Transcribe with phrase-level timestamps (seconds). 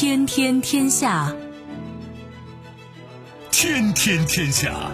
[0.00, 1.34] 天天天下，
[3.50, 4.92] 天天天下。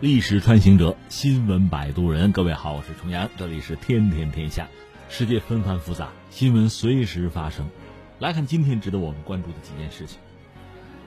[0.00, 2.32] 历史穿行者，新闻摆渡人。
[2.32, 4.66] 各位好，我是重阳，这里是天天天下。
[5.10, 7.68] 世界纷繁复杂，新闻随时发生。
[8.18, 10.18] 来看今天值得我们关注的几件事情。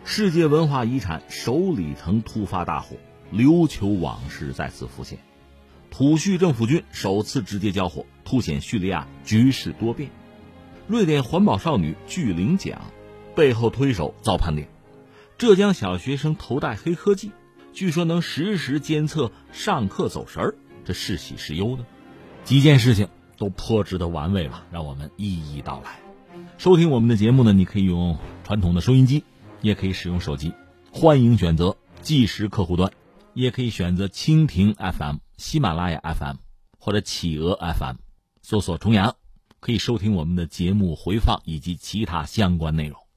[0.05, 2.95] 世界文化遗产首里城突发大火，
[3.31, 5.19] 琉球往事再次浮现。
[5.91, 10.09] 土叙政府军首次直接交火，凸显叙利亚局势多变。
[10.87, 12.81] 瑞典环保少女拒领奖，
[13.35, 14.67] 背后推手遭盘点。
[15.37, 17.31] 浙江小学生头戴黑科技，
[17.73, 21.85] 据说能实时监测上课走神儿，这是喜是忧呢？
[22.43, 23.07] 几件事情
[23.37, 25.99] 都颇值得玩味吧，让我们一一道来。
[26.57, 29.23] 收听我们的节目呢，你可以用传统的收音机。
[29.61, 30.53] 也可以使用手机，
[30.89, 32.93] 欢迎选择计时客户端，
[33.33, 36.37] 也可以选择蜻蜓 FM、喜马拉雅 FM
[36.77, 37.95] 或者企鹅 FM，
[38.41, 39.15] 搜索“重阳”，
[39.59, 43.08] 可以收听我们的节目回放以及其他相关内容。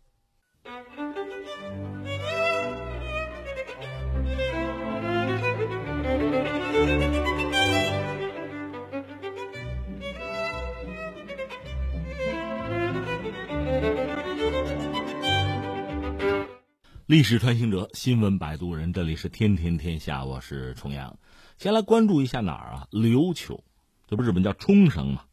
[17.13, 21.19] 历史穿行者，新闻摆渡人，这里是天天天下，我是重阳。
[21.59, 22.89] 先来关注一下哪儿啊？
[22.91, 23.65] 琉球，
[24.09, 25.25] 这不日本叫冲绳吗？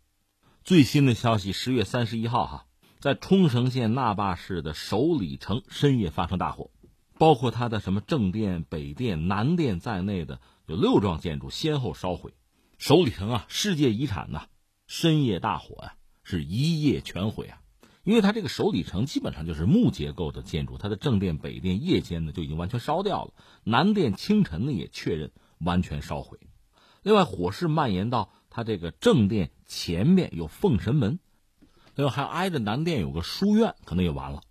[0.65, 2.65] 最新的消息，十月三十一号哈，
[2.99, 6.69] 在冲绳县那霸市的首里城深夜发生大火，
[7.17, 12.33] 包括它的什么正殿、北殿、南殿在内的有六幢建筑先后烧毁。
[12.77, 14.47] 首里城啊，世界遗产呐，
[14.85, 15.93] 深夜大火呀，
[16.25, 17.61] 是一夜全毁啊。
[18.09, 23.33] 因为它这个首里城基本上就是木结构的建筑，它的正殿、北殿夜间呢就已经完全烧掉了，
[23.63, 26.39] 南殿清晨呢也确认完全烧毁。
[27.03, 31.19] 另外，火势蔓延到它这个正殿前面有奉神门，
[31.93, 34.41] 另外还挨着南殿有个书院，可能也完了。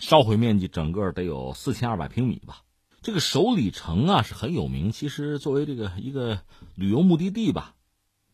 [0.00, 2.62] 烧毁面积整个得有四千二百平米吧。
[3.02, 6.40] 这个首里城啊是很有名，其实作为这个一个
[6.74, 7.75] 旅游目的地吧。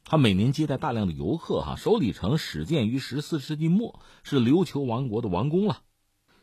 [0.05, 5.83] 它每年接待大量的游客，哈，首里城始建于十四世纪末，是琉球王国的王宫了。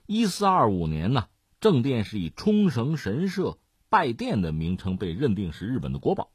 [0.07, 1.27] 一四二五年呢，
[1.59, 3.59] 正殿是以冲绳神社
[3.89, 6.31] 拜殿的名称被认定是日本的国宝。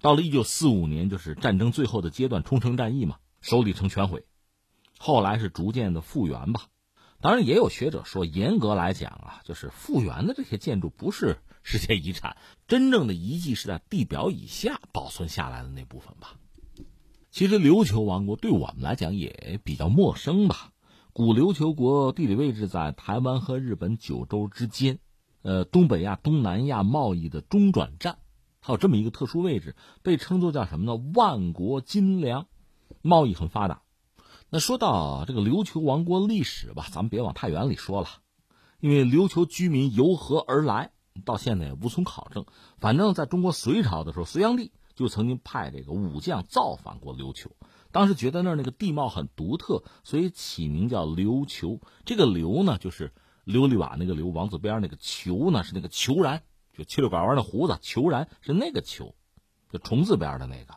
[0.00, 4.24] 到了一九四五年，就是战争最后的阶段，冲绳战役嘛，首里城全毁。
[4.98, 6.66] 后来是逐渐的复原吧。
[7.20, 12.36] 当然，也有学者说，严格来讲啊，就是复原的这些建筑不是世界遗产，
[12.66, 16.34] 真正的遗迹是在地表以下保存下来的那部分吧。
[17.34, 20.70] 其实琉球王国对我们来讲也比较陌生吧。
[21.12, 25.00] 古琉球国地理位置在台湾和日本九州之间，
[25.42, 28.18] 呃，东北亚、东南亚贸易的中转站，
[28.60, 29.74] 它有这么一个特殊位置，
[30.04, 31.02] 被称作叫什么呢？
[31.12, 32.46] 万国金粮，
[33.02, 33.82] 贸易很发达。
[34.48, 38.06] 那说到这个琉球王国历史吧，咱们别往太远里说了，
[38.78, 40.92] 因为琉球居民由何而来，
[41.24, 42.46] 到现在也无从考证。
[42.78, 44.70] 反正在中国隋朝的时候，隋炀帝。
[44.94, 47.50] 就曾经派这个武将造访过琉球，
[47.90, 51.80] 当时觉得那儿那个地貌很独特，所以起名叫琉球。
[52.04, 53.12] 这个琉呢，就是
[53.44, 59.14] 琉璃瓦那个琉，王字边那个球呢，是那个球然，就七六拐弯的胡子，球然是那个球，
[59.72, 60.76] 就虫字边的那个。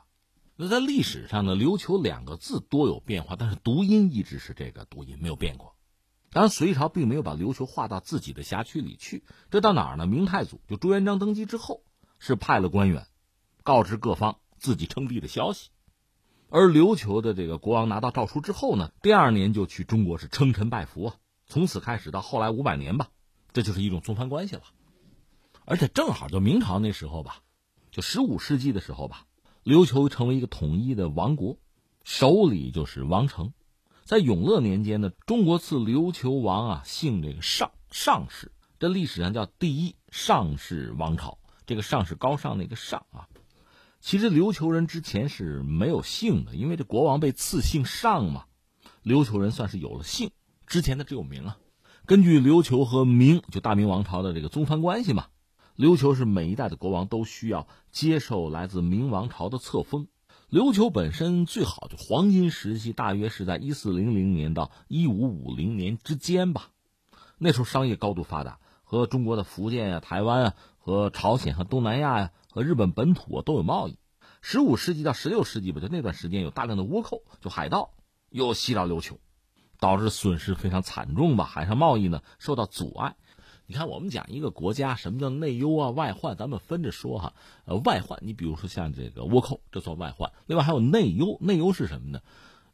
[0.56, 5.76] 那在历史上呢，琉球两个字多有变化，但是读音一直是这个读音，没有变过。
[6.32, 10.08] 当然，隋朝并没有把琉球划到自己的辖区里去，这到哪儿呢？
[10.08, 11.84] 明太祖就朱元璋登基之后，
[12.18, 13.06] 是派了官员。
[13.68, 15.72] 告知各方自己称帝的消息，
[16.48, 21.16] 而琉球的这个国王拿到诏书之后呢，第二年就去中国是称臣拜服啊。
[21.48, 23.10] 从此开始到后来五百年吧，
[23.52, 24.62] 这就是一种宗藩关系了。
[25.66, 27.42] 而且正好就明朝那时候吧，
[27.92, 29.26] 就十五世纪的时候吧，
[29.66, 31.58] 琉球成为一个统一的王国，
[32.06, 33.52] 首里就是王城。
[34.06, 41.38] 在永乐年间呢，中国赐琉球王啊姓这个上上氏，这历史上叫第一上氏王朝。
[41.66, 43.28] 这个上是高尚那个上啊。
[44.00, 48.46] 其实琉球人之前是没有姓的，因为这国王被赐姓尚嘛，
[49.04, 50.32] 琉球人算是有了姓，
[50.66, 51.58] 之前的只有名啊。
[52.06, 55.26] 根据琉球和明就大明王朝的这个宗藩关系嘛，
[55.76, 60.08] 琉球是每一代的国王都需要接受来自明王朝的册封。
[60.50, 66.70] 琉球本身最好就黄金时期大约是在一四零零年到一五五零年之间吧，
[67.38, 72.32] 那时候商业高度发达，和中国的福建啊、台湾啊、和朝鲜和东南亚呀。
[72.58, 74.00] 和日本本土都有贸易，
[74.42, 77.94] 十五世纪到十六世纪吧，就那段时间有大量的倭寇，就海盗
[78.32, 79.20] 又袭扰琉球，
[79.80, 81.46] 导致损失非常惨重吧。
[81.46, 83.16] 海上贸易呢受到阻碍，
[83.68, 87.36] 你看，我们讲一个国家什么叫内忧啊、外患，咱们分着说哈。
[87.66, 90.34] 呃，外患，你比如说像这个倭寇，这算外患。
[90.48, 92.22] 另外还有内忧，内忧是什么呢？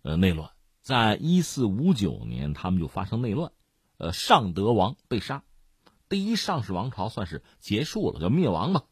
[0.01, 0.51] 呃，内乱。
[0.79, 3.51] 在一四五九年，他们就发生内乱，
[3.97, 5.43] 呃，尚德王被杀，
[6.07, 8.83] 第一尚氏王朝算是结束了，叫灭亡吧。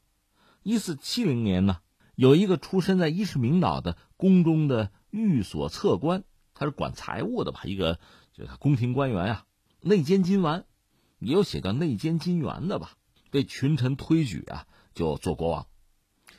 [0.64, 1.80] 一四七零年呢，
[2.16, 6.24] 有一个出身在伊势名岛的宫中的御所侧官，
[6.54, 8.00] 他是管财务的吧，一个
[8.34, 9.46] 就是宫廷官员啊，
[9.82, 10.66] 内监金丸。
[11.20, 12.94] 也有写叫内监金元的吧，
[13.30, 14.66] 被群臣推举啊，
[14.96, 15.68] 就做国王。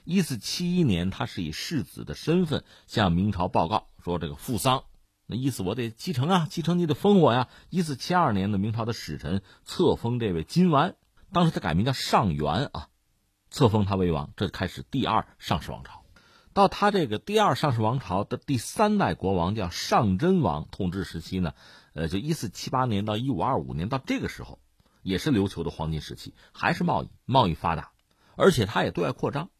[0.02, 4.82] 一四七一年，他是以世子的身份向明朝报告说：“这个父丧，
[5.26, 10.96] 那意思我得继承啊，继承你得封我呀。”一四七二年的明朝的使臣册封这位金丸，
[11.32, 12.88] 当时他改名叫上元啊，
[13.52, 16.02] 册封他为王，这开始第二上氏王朝。
[16.54, 21.52] 到他这个第二上氏王朝的第三代国王叫上真王统治时期呢，
[21.92, 24.58] 呃，就一四七八年到一五二五年，到这个时候。
[25.02, 27.90] 也是琉球的黄金时期，还是贸易，贸易发达，
[28.36, 29.50] 而且他也对外扩张，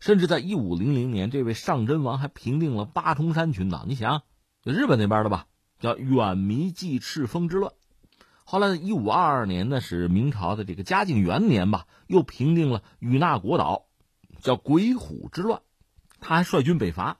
[0.00, 3.86] 甚至在一五零零年，这位上真王还平定了八重山群岛。
[3.88, 4.22] 你想，
[4.62, 5.46] 日本那边的吧，
[5.80, 7.72] 叫远弥继赤峰之乱。
[8.52, 13.86] 后来一五二二年呢，是明朝的这个嘉靖元年吧，又平定了与那国岛，
[14.42, 15.62] 叫鬼虎之乱。
[16.20, 17.18] 他还率军北伐，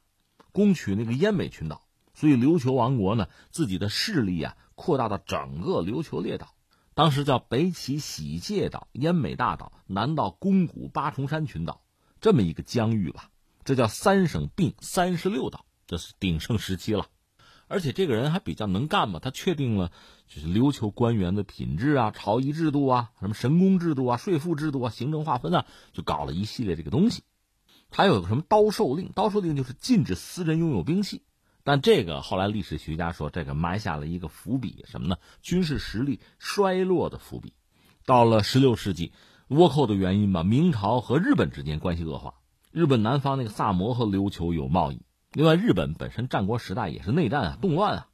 [0.53, 6.55] 攻取那个奄美群岛，所以琉球王国呢，自己的势力啊，扩大到整个琉球列岛。
[6.93, 11.81] 当时叫北起喜界岛、奄美大岛，南到宫古八重山群岛，
[12.21, 13.31] 这么一个疆域吧。
[13.65, 17.07] 这叫三省并三十六岛，这是鼎盛时期了。
[17.73, 19.91] 而且这个人还比较能干嘛，他确定了
[20.29, 25.65] 就是琉球官员的品质啊、朝仪制度啊、什么神功制度啊、税赋制度啊、行政划分啊，
[25.95, 27.23] 就搞了一系列这个东西。
[27.91, 29.11] 还有个什么刀授令？
[29.15, 31.23] 刀授令就是禁止私人拥有兵器。
[31.65, 35.17] 但这个后来历史学家说，这个埋下了一个伏笔，什么呢？
[35.41, 37.55] 军事实力衰落的伏笔。
[38.05, 39.13] 到了十六世纪，
[39.49, 42.35] 倭寇的原因吧，明朝和日本之间关系恶化。
[42.71, 45.01] 日本南方那个萨摩和琉球有贸易，
[45.35, 48.09] 另外日本本身战国时代也是内战啊，动乱啊，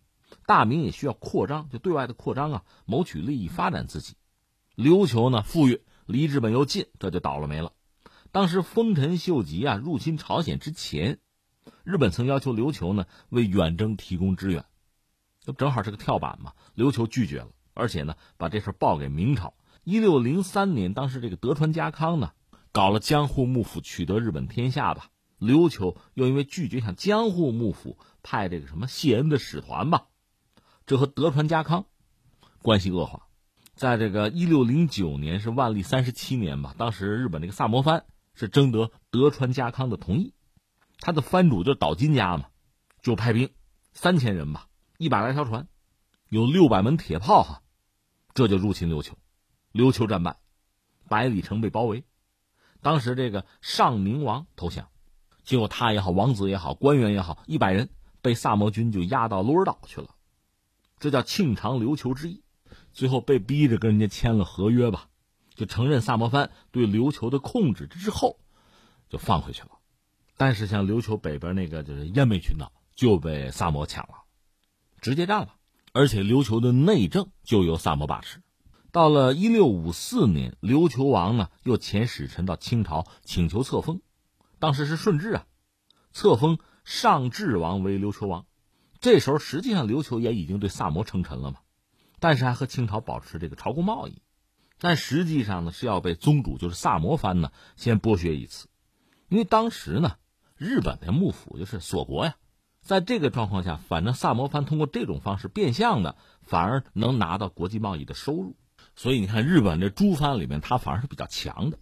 [0.46, 4.14] 大明也需要扩张，就对外的扩张啊，谋取利益，发展自己。
[4.76, 7.72] 琉球呢富裕，离日本又近，这就倒了霉了。
[8.30, 11.18] 当时丰臣秀吉啊入侵朝鲜之前。
[11.82, 14.64] 日本曾要求琉球呢为远征提供支援，
[15.40, 16.52] 就正好是个跳板嘛。
[16.76, 19.54] 琉球拒绝了，而且呢把这事报给明朝。
[19.82, 22.30] 一六零三年，当时这个德川家康呢
[22.70, 25.08] 搞了江户幕府，取得日本天下吧。
[25.38, 30.08] 琉球又因为拒绝向江户幕府派这个什么谢恩的使团吧，
[30.86, 31.86] 这和德川家康
[32.62, 33.28] 关系恶化。
[33.74, 38.04] 在这个一六零九年是万历三十七年吧，当时日本这个萨摩藩
[38.34, 40.34] 是征得德川家康的同意。
[40.98, 42.46] 他的藩主就是岛津家嘛，
[43.02, 43.50] 就派兵
[43.92, 45.68] 三千人吧，一百来条船，
[46.28, 47.62] 有六百门铁炮哈，
[48.34, 49.16] 这就入侵琉球，
[49.72, 50.40] 琉球战败，
[51.08, 52.04] 百里城被包围。
[52.80, 54.88] 当时这个上明王投降，
[55.48, 57.88] 结果他也好，王子也好，官员也好，一百人
[58.20, 60.08] 被萨摩军就押到鹿儿岛去了，
[60.98, 62.42] 这叫庆长琉球之役。
[62.92, 65.08] 最后被逼着跟人家签了合约吧，
[65.54, 68.38] 就承认萨摩藩对琉球的控制之后，
[69.08, 69.70] 就放回去了。
[70.36, 74.24] 但是像琉球北边那个就是奄美群岛就被萨摩抢了，
[75.00, 75.54] 直接占了，
[75.94, 78.42] 而且琉球的内政就由萨摩把持。
[78.92, 84.02] 到了一六五四年，琉球王呢又遣使臣到清朝请求册封，
[84.58, 85.46] 当时是顺治啊，
[86.12, 88.46] 册封上治王为琉球王。
[89.00, 91.58] 这时候实际上琉球也已经对萨摩称臣了嘛，
[92.20, 94.22] 但是还和清朝保持这个朝贡贸易，
[94.78, 98.68] 但实际上呢是要被宗主就是萨摩藩呢先剥削一次，
[99.28, 100.16] 因为当时呢。
[100.60, 102.34] 日本的幕府就是锁国呀，
[102.82, 108.56] 在这个状况下，反正萨摩藩通过这种方式变相的，反而能拿到国际贸易的收入。
[108.96, 111.78] 所以你看，日本这诸藩里面，他反而是比较强的，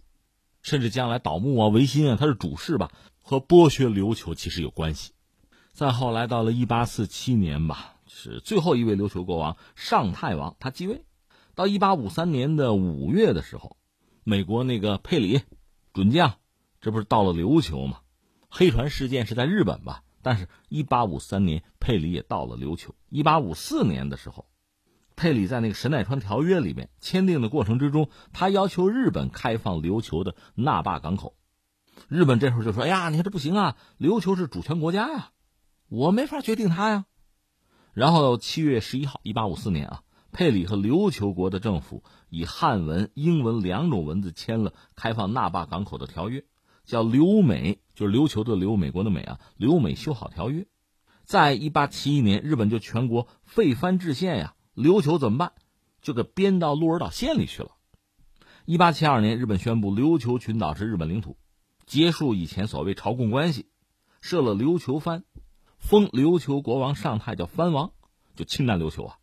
[0.67, 5.13] 甚至将来倒幕啊、维新啊，他是主事吧，和剥削琉球其实有关系。
[5.71, 11.05] 再后来到了一八四七年吧，是最后一位琉球国王上太王他继位。
[11.55, 13.77] 到一八五三年的五月的时候，
[14.25, 15.39] 美国那个佩里
[15.93, 16.33] 准将，
[16.81, 18.01] 这不是到了琉球吗？
[18.49, 20.03] 黑船事件是在日本吧？
[20.21, 22.93] 但是，一八五三年，佩里也到了琉球。
[23.07, 24.45] 一八五四年的时候，
[25.17, 31.35] 佩里在那个神奈川条约里面签订的过程之中，他要求日本开放琉球的那霸港口。
[32.07, 35.31] 日本这时候就说：“哎呀，你看这不行啊，琉球是主权国家呀，
[35.89, 37.05] 我没法决定他呀。”
[37.93, 46.45] 然后七月十一号，一八五四年啊，佩里和琉球国的政府以汉文、英文两种文字签了开放那霸港口的条约。
[46.85, 49.39] 叫留美，就是琉球的留，美国的美啊。
[49.57, 50.67] 留美修好条约，
[51.25, 54.53] 在一八七一年，日本就全国废藩置县呀。
[54.77, 55.53] 琉球怎么办？
[56.03, 57.71] 就给编到鹿儿岛县里去了。
[58.65, 61.35] 一八七二年，日本宣布琉球群岛是日本领土，
[61.87, 63.65] 结束以前所谓朝贡关系，
[64.21, 65.23] 设了琉球藩，
[65.79, 67.91] 封琉球国王上太叫藩王，
[68.35, 69.17] 就侵占琉球啊。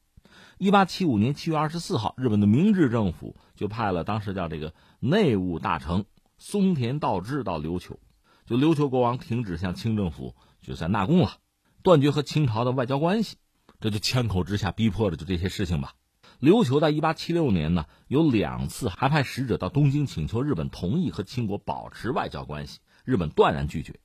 [0.58, 6.04] 一八七五年七月二十四号，日本的明治政府就派了当时叫这个内务大臣
[6.37, 8.00] 松田道之到琉球，
[8.44, 11.38] 就琉球国王停止向清政府就算纳贡了，
[11.84, 13.37] 断绝和清朝的外交关系，
[13.84, 15.92] 这就枪口之下逼迫的就这些事情吧。
[16.40, 24.00] 琉球在一八七六年呢，有两次还派使者到东京请求日本同意和清国保持外交关系，日本断然拒绝，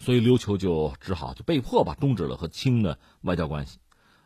[0.00, 3.78] 所以琉球就只好就被迫吧终止了和清的外交关系。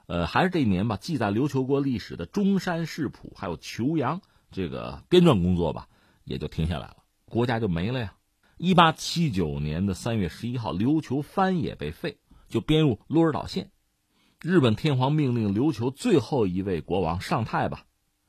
[0.06, 5.87] 呃，还是这一年吧，记载琉球国历史的中山世谱还有求阳这个编撰工作吧，
[6.25, 6.96] 也就停下来了，
[7.26, 8.14] 国家就没了呀。
[8.56, 12.16] 一八七九年的三月十一号，琉球藩也被废，
[12.49, 13.70] 就编入鹿儿岛县。
[14.45, 17.87] 日本天皇命令琉球最后一位国王上太吧，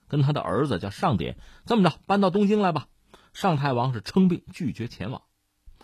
[0.07, 2.87] 跟他的儿子叫上典，这么着搬到东京来吧。
[3.33, 5.23] 上太王是称病拒绝前往。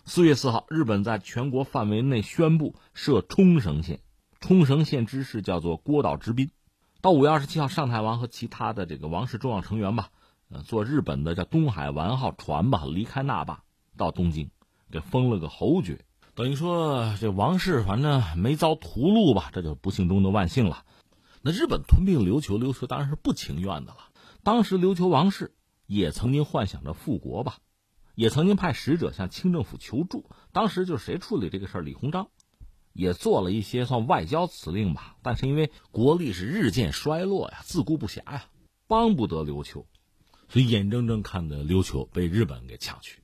[0.06, 4.00] 四月四号，日本在全国范围内宣布设冲绳县，
[4.40, 6.50] 冲绳县知事叫做郭岛直滨。
[7.02, 10.12] 到五月二十七号，上太王和其他的这个王室重要成员吧，
[10.50, 13.64] 呃，坐日本的叫东海丸号船吧，离开那霸
[13.98, 14.50] 到东京，
[14.90, 16.06] 给封了个侯爵。
[16.41, 20.86] 等于说，这王室反正没遭屠戮吧，这就不幸中的万幸了。
[21.43, 24.10] 那日本吞并琉球，琉球当然是不情愿的了。
[24.41, 25.53] 当时琉球王室
[25.86, 27.60] 也曾经幻想着复国吧，
[28.15, 30.25] 也曾经派使者向清政府求助。
[30.51, 31.81] 当时就是谁处理这个事儿？
[31.81, 32.29] 李鸿章
[32.91, 35.17] 也做了一些算外交辞令吧。
[35.21, 38.45] 但是因为国力是日渐衰落呀，自顾不暇呀，
[38.88, 39.86] 帮不得琉球，
[40.50, 43.21] 所以眼睁睁看着琉球被日本给抢去。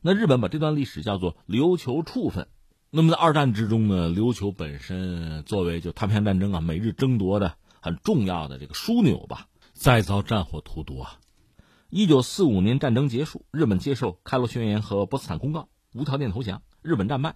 [0.00, 2.48] 那日本把这段历史叫做琉球处分。
[2.90, 11.18] 那么在二战之中呢，琉球本身作为就太平洋战争啊，美日争夺的很重要的这个枢纽吧，再遭战火荼毒啊。
[11.90, 17.34] 一九四五年战争结束，日本接受开罗宣言和波茨坦公告，无条件投降，日本战败。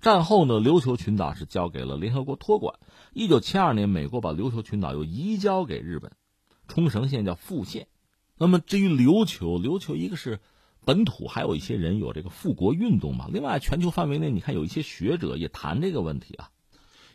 [0.00, 2.78] 战后呢，琉球群岛是交给了联合国托管。
[3.12, 6.12] 一九七二年，美国把琉球群岛又移交给日本，
[6.68, 7.88] 冲绳县叫复县。
[8.38, 10.40] 那么至于琉球，琉球一个是。
[10.84, 13.28] 本土还有一些人有这个复国运动嘛？
[13.32, 16.50] 另外，全球范围内，你看有一些学者也谈这个问题啊。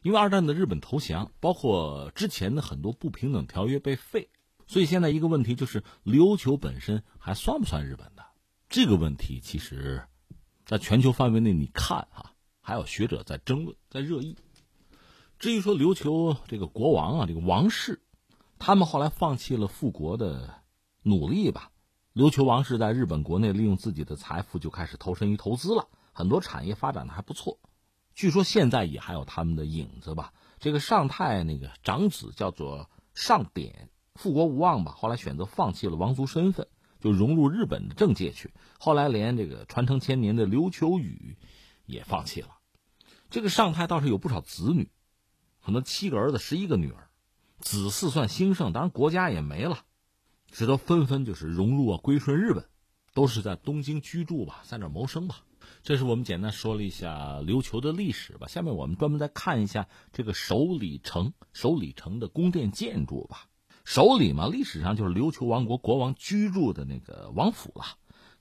[0.02, 4.30] 因为二战的日本投降，包括之前的很多不平等条约被废，
[4.66, 8.26] 所以现在一个问题就是：琉球本身还算不算日本的？
[8.70, 10.04] 这个问题其实，
[10.66, 14.38] 在全球范围内，你看啊，还有学者在争论，在热议。
[15.38, 18.02] 至于说琉球这个国王啊，这个王室，
[18.58, 20.62] 他们后来放弃了复国的
[21.04, 21.72] 努力吧。
[22.16, 27.60] 琉球王室在日本国内利用自己的财富就开始投身于投资了，很多产业发展的还不错。
[28.16, 30.34] 据说现在也还有他们的影子吧。
[30.60, 36.68] 这个上太那个长子叫做上典，复国无望吧，后来选择放弃了王族身份，
[37.00, 38.54] 就融入日本的政界去。
[38.80, 41.38] 后来连这个传承千年的琉球语
[41.86, 42.58] 也放弃了。
[43.30, 44.90] 这个上太倒是有不少子女，
[45.64, 47.08] 可能七个儿子，十一个女儿，
[47.60, 49.86] 子嗣算兴盛，当然国家也没了。
[50.52, 52.66] 使得纷纷就是融入啊，归顺日本，
[53.14, 55.44] 都是在东京居住吧，在那谋生吧。
[55.84, 58.48] 这是我们简单说了一下琉球的历史吧。
[58.48, 63.48] 下面我们专门再看一下这个首里城，首里城的宫殿建筑吧。
[63.86, 67.86] 首里嘛，历史上就是琉球王国国王居住的那个王府了。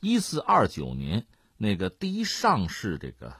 [0.01, 3.35] 一四二九年，那个第一上氏这个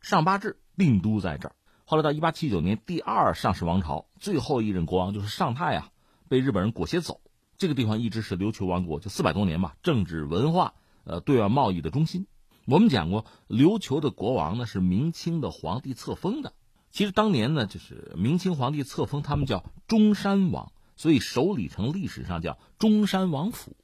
[0.00, 1.56] 上八治定都在这儿。
[1.84, 5.90] 后来到一八七九年，第二上氏王朝最后一任国王就是上太啊，
[6.28, 7.20] 被日本人裹挟走。
[7.56, 12.26] 这个地方一直是琉球王国就四百多年吧，政治文化呃对外贸易的中心。
[12.66, 16.52] 我们讲过，琉球的国王呢是明清的皇帝册封的。
[16.90, 23.76] 其实当年呢，就是明清皇帝册封他们叫中山王，所以首里城历史上叫中山王府。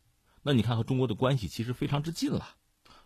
[0.43, 2.47] 那你看和中国的关系其实非常之近了。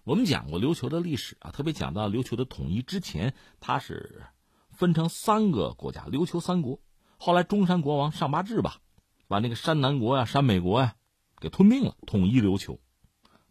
[0.04, 4.22] 我们讲过琉球的历史啊，特别讲到琉球的统一之前，它是
[4.70, 6.78] 分成三个国家，琉球三国。
[7.16, 8.80] 后来中山国王上八治吧。
[9.28, 10.94] 把那个山南国呀、山美国呀，
[11.40, 12.80] 给吞并了，统一琉球。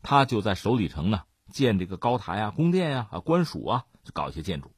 [0.01, 4.71] 他就在首里城呢建这个高台啊、宫殿呀、啊官署啊，就搞一些建筑。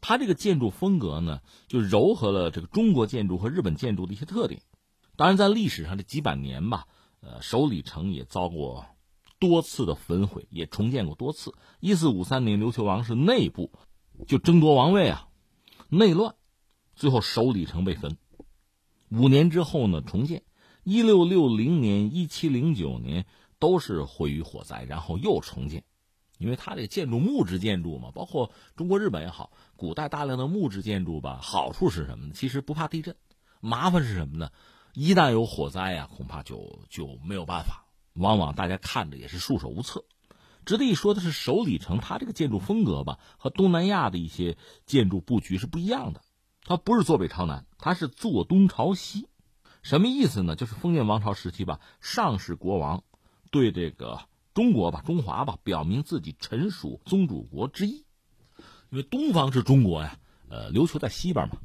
[0.00, 4.62] 他这个建筑风格呢，就糅合了这个中国建筑和日本建筑的一些特点。
[5.16, 6.86] 当然，在历史上这几百年吧，
[7.20, 8.86] 呃，首里城也遭过
[9.40, 11.52] 多次的焚毁，也重建过多次。
[11.80, 13.72] 一四五三年，琉球王室内部
[14.28, 15.28] 就争夺王位啊，
[15.88, 16.36] 内乱，
[16.94, 18.16] 最后首里城被焚。
[19.10, 20.42] 五年之后呢，重建。
[20.84, 23.26] 一六六零年、一七零九年
[23.58, 25.84] 都是毁于火灾，然后又重建。
[26.38, 32.32] 因为它这建筑木质建筑嘛，包括中国、日本也好，古代大量的木质建筑吧，好处是什么呢？
[32.32, 33.16] 其实不怕地震，
[33.60, 34.50] 麻烦是什么呢？
[34.94, 37.84] 一旦有火灾呀，恐怕就就没有办法，
[38.14, 40.04] 往往大家看着也是束手无策。
[40.64, 46.20] 值得一说的是，首里城它这个建筑风格吧，和东南亚的一些建筑布局是不一样的。
[46.68, 49.26] 它不是坐北朝南，它是坐东朝西。
[49.80, 50.54] 什么意思呢？
[50.54, 53.04] 就是封建王朝时期吧，上世国王
[53.50, 54.20] 对这个
[54.52, 58.04] 中国吧、中华吧，表明自己臣属宗主国之意。
[58.90, 60.18] 因为东方是中国呀，
[60.50, 61.56] 呃，琉球在西边嘛。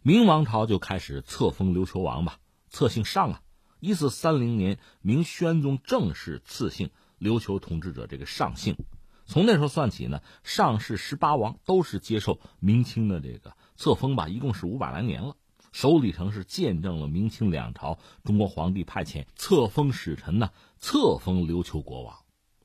[0.00, 2.38] 明王朝就开始册封琉球王吧，
[2.70, 3.42] 册姓上啊。
[3.80, 6.88] 一四三零年，明宣宗正式赐姓
[7.20, 8.78] 琉球统治者这个上姓。
[9.26, 15.36] 从那时候算起呢，上世十八王都是接受明清的这个册封吧，一共是五百来年了。
[15.72, 22.16] 首里城是见证了明清两朝中国皇帝派遣册封使臣呢，册封琉球国王，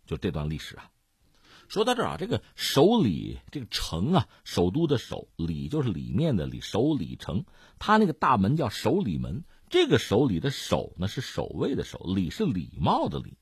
[0.06, 0.90] 就这段历史啊。
[1.68, 7.46] 说到这儿啊，这个首里这个城啊，首都的首里就是里面的里，首里城，
[7.80, 9.44] 它那个大门叫首里门。
[9.70, 13.38] 这个首里的首呢是守卫的守，礼是礼貌的礼。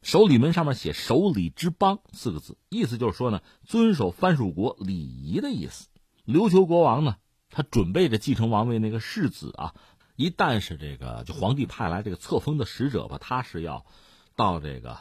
[0.00, 5.88] 首里门上面写“首里之邦”四个字，意思就是说呢，遵守藩属国礼仪的意思。
[6.26, 7.16] 琉球国王呢？
[7.50, 9.74] 他准备着继承王位那个世子啊，
[10.16, 13.86] 一旦是这个就皇帝派来这个册封的使者吧，他是要
[14.34, 14.98] 到这个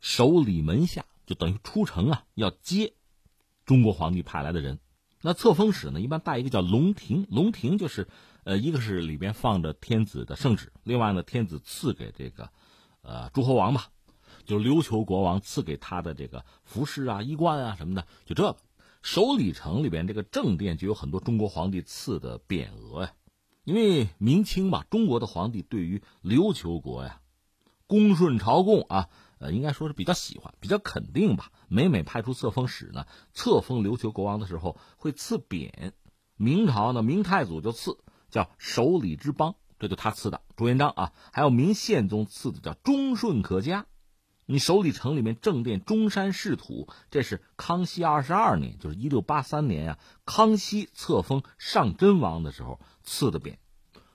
[0.00, 2.92] 首里门下，就等于出城啊，要接
[3.64, 4.80] 中国皇帝派来的人。
[5.22, 8.08] 那册封使呢，一般带一个叫龙庭，龙庭就是
[8.42, 12.50] 呃，一个是里边放着天子的圣旨，另外呢，天子赐给这个
[13.00, 13.88] 呃诸侯王吧，
[14.44, 18.56] 就琉球国王赐给他的这个服饰啊、衣冠啊什么的，就这个。
[19.04, 23.12] 首里城里边这个正殿就有很多中国皇帝赐的匾额呀，
[23.62, 27.20] 因为明清吧，中国的皇帝对于琉球国呀，
[27.86, 31.52] 恭顺朝贡啊，呃，应该说是比较喜欢，比较肯定吧。
[31.68, 35.92] 每每派出册封使呢，册封琉球国王的时候会赐匾。
[36.38, 37.98] 明朝呢，明太祖就赐
[38.30, 43.84] 叫首里之邦，这就他赐的朱元璋啊，还有明宪宗赐的叫忠顺可嘉。
[44.46, 49.98] 你首里城里面正殿中山仕土，这是康熙二十二年，就是一六八三年呀。
[50.26, 53.56] 康熙册封上真王的时候赐的匾。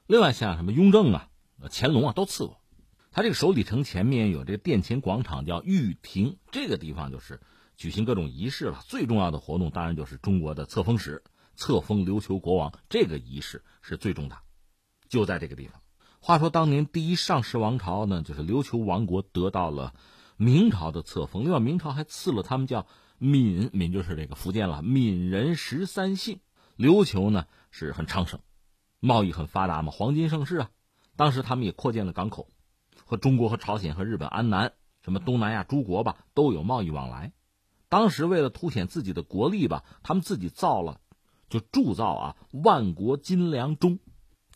[0.06, 1.30] 另外像什么雍正啊、
[1.72, 2.62] 乾隆啊都赐过。
[3.12, 7.42] 他这个首里城前面有这个殿前广场，叫御庭，这个地方就是
[7.76, 8.84] 举行各种仪式了。
[8.86, 11.24] 最重要的活动当然就是中国的册封使
[11.56, 14.44] 册封琉球国王，这个仪式是最重大，
[15.08, 15.82] 就在这个地方。
[16.20, 19.96] 话说当年第一上世王朝呢，就是琉球王国得到了。
[20.41, 24.82] 明朝的册封，另外明朝还赐了他们叫闽闽，就是这个福建了。
[24.82, 26.39] 闽人十三姓，
[26.78, 28.39] 琉球呢是很昌盛，
[29.02, 30.69] 贸易很发达嘛，黄金盛世啊。
[31.17, 32.47] 当时他们也扩建了港口，
[33.04, 34.71] 和中国、和朝鲜、和日本、安南
[35.04, 37.34] 什么东南亚诸国吧都有贸易往来。
[37.89, 41.02] 当时为了凸显自己的国力吧，他们自己造了，
[41.49, 43.99] 就铸造啊万国金梁钟，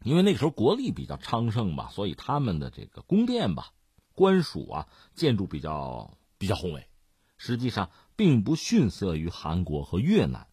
[0.02, 3.74] 因为那个时候国力比较昌盛吧，所以他们的这个宫殿吧。
[4.16, 6.88] 官署啊，建筑比较比较宏伟，
[7.38, 10.48] 实际上并不逊色于韩国和越南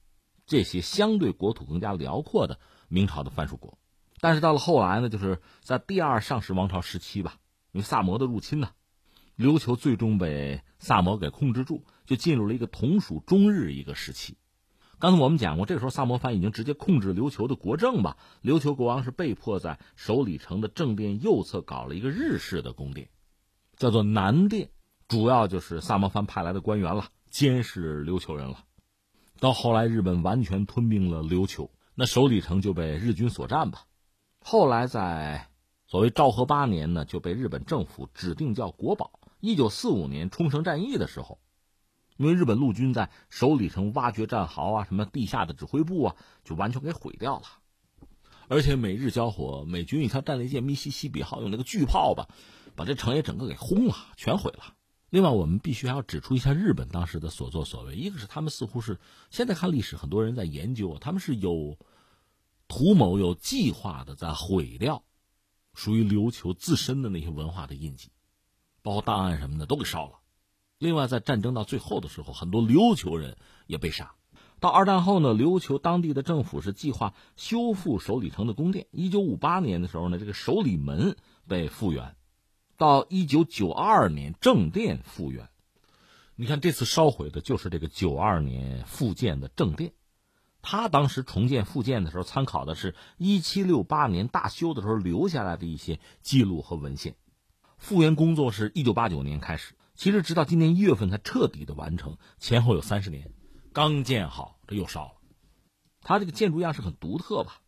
[0.47, 3.79] 这些相对国土更加辽阔的明朝的藩属国。
[4.21, 7.39] 但是到了后来呢，就是在第二上世王朝时期吧，
[7.73, 8.71] 因为萨摩的入侵呢，
[9.37, 14.37] 琉球最终被萨摩给控制住，就进入了一个同属中日一个时期。
[14.99, 23.09] 刚才我们讲过，这个时候萨摩藩已经直接控制琉球的国政吧，琉球国王是被迫在首里城的正殿右侧搞了一个日式的宫殿。
[23.81, 24.69] 叫做南殿，
[25.09, 28.59] 主要就是萨摩藩派来的官员了，监视琉球人了。
[29.39, 33.87] 到后来，日本完全吞并了琉球，那首里城就被日军所占吧。
[34.45, 35.49] 后来在
[35.87, 39.19] 所谓昭和八年呢，就被日本政府指定叫国宝。
[39.41, 41.39] 一九四五年冲绳战役的时候，
[42.19, 47.45] 因为日本陆军在首里城挖掘战壕啊，什么地下的指挥部啊，就完全给毁掉了。
[48.49, 52.29] 而且美日交火，美军一条战列舰密西西比号用那个巨炮吧。
[52.77, 54.75] 把这城也整个给轰了，全毁了。
[55.11, 57.97] 另外，我们必须还要指出一下日本当时的所作所为。
[57.97, 61.79] 一个是他们似乎是现在看历史，很多人在研究，他们是有
[62.69, 65.03] 图谋、有计划的在毁掉
[65.75, 68.11] 属于琉球自身的那些文化的印记，
[68.83, 70.21] 包括档案什么的都给烧了。
[70.79, 74.15] 另外，在战争到最后的时候，很多琉球人也被杀。
[74.61, 78.87] 到二战后呢，琉球当地的政府是计划修复首里城的宫殿。
[78.93, 81.17] 一九五八年的时候呢，这个首里门
[81.49, 82.15] 被复原。
[82.81, 85.51] 到一九九二年正殿复原，
[86.35, 89.93] 你看这次烧毁的就是这个九二年复建的正殿。
[90.63, 97.17] 他当时重建复建的时候，参考的是一七六八年大修的时候留下来的一些记录和文献。
[97.77, 103.31] 复原工作是一九八九年开始，其实直到今年一月份才彻底的完成，前后有三十年。
[103.75, 105.13] 刚建好，这又烧了。
[106.01, 107.61] 它这个建筑样式很独特吧？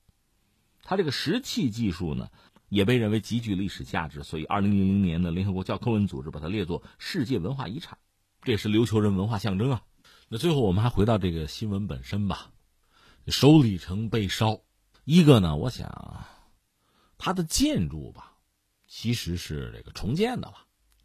[0.83, 2.31] 它这个石器技术呢？
[2.73, 7.99] 也被认为极具历史价值，所以二零零零年的联合国教科文组织把它列作世界文化遗产，
[8.41, 9.83] 这也是琉球人文化象征啊。
[10.31, 12.51] 那最后我们还回到这个新闻本身吧，
[13.27, 14.63] 首里城被烧，
[15.05, 16.25] 一个呢，我想
[17.19, 18.39] 它的建筑吧，
[18.89, 20.55] 其实是这个重建的了，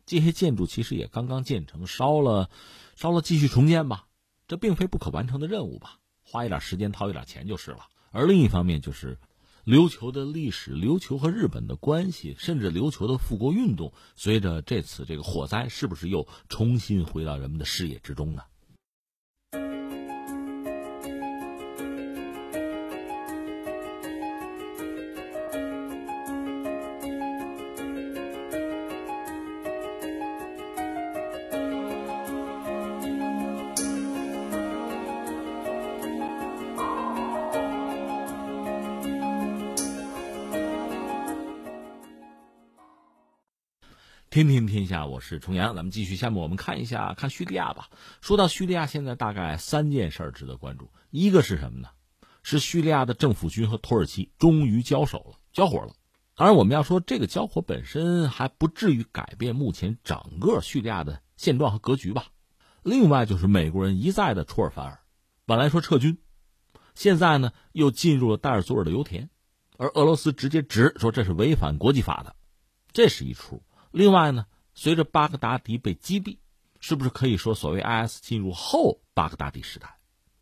[0.06, 2.49] 这些建筑其实也刚刚建成，烧了，
[2.95, 4.08] 烧了继续重建吧，
[4.47, 7.88] 这并非不可完成的任务吧，花一点时间掏一点钱就是了。
[8.12, 9.19] 而另一方面就是。
[9.67, 18.43] 琉球的历史，琉球和日本的关系，甚至琉球的复国运动，随着这次这个火灾，是不是又重新回到人们的视野之中呢？
[44.38, 46.15] 天天天下，我是重阳，咱们继续。
[46.15, 47.89] 下面我们看一下，看叙利亚吧。
[48.21, 50.91] 说到叙利亚，现在大概三件事值得关注。
[51.10, 51.89] 一个是什么呢？
[52.43, 55.95] 是叙利亚的政府军和土耳其终于交手了，交火了。
[56.36, 62.28] 当然，我们要说这个交火本身还不至于改变目前整个叙利亚的现状和格局吧。
[62.84, 65.00] 另外就是美国人一再的出尔反尔，
[65.47, 66.19] 本来说撤军，
[66.93, 69.32] 现在呢又进入了代尔祖尔的油田，
[69.78, 72.36] 而俄罗斯直接指说这是违反国际法的，
[72.93, 73.63] 这是一出。
[73.98, 76.38] 另外呢，随着巴格达迪被击毙，
[76.80, 79.98] 是不是可以说所谓 IS 进入后巴格达迪时代？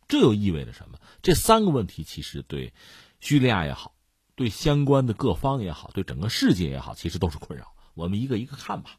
[0.06, 0.98] 这又意味着什么？
[1.22, 2.74] 这三个问题其实对
[3.18, 3.94] 叙利亚也好，
[4.34, 7.74] 对相关的各方也好，对整个世界也好，其实都是困扰。
[7.94, 8.98] 我们一个一个看吧。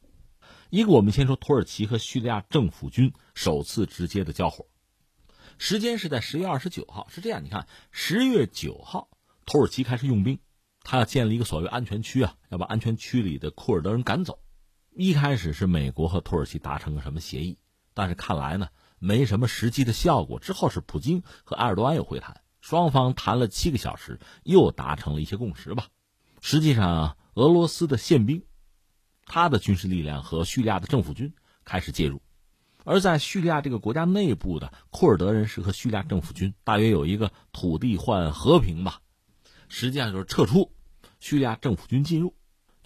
[0.72, 4.65] 一个，我们先说土耳其和叙利亚政府军首次直接的交火，
[5.60, 7.08] 时间是在十月二十九号。
[7.12, 9.08] 是这样，你看，十月九号，
[9.46, 10.39] 土耳其开始用兵，
[10.82, 14.39] 他要建立一个所谓安全区啊，要把安全区里的库尔德人赶走。
[14.99, 17.60] 一开始是美国和土耳其达成个什么协议，
[17.93, 20.39] 但是看来呢没什么实际的效果。
[20.39, 25.86] 之后是普京和埃尔多安又会谈，双方谈了七个小时，又达成了一些共识吧。
[26.41, 28.41] 实际上，俄罗斯的宪兵，
[29.27, 31.31] 他的军事力量和叙利亚的政府军
[31.63, 32.19] 开始介入，
[32.83, 38.99] 而在叙利亚这个国家内部的库尔德人士和叙利亚政府军大约有一个土地换和平吧，
[39.69, 40.71] 实际上就是撤出，
[41.19, 42.33] 叙利亚政府军进入。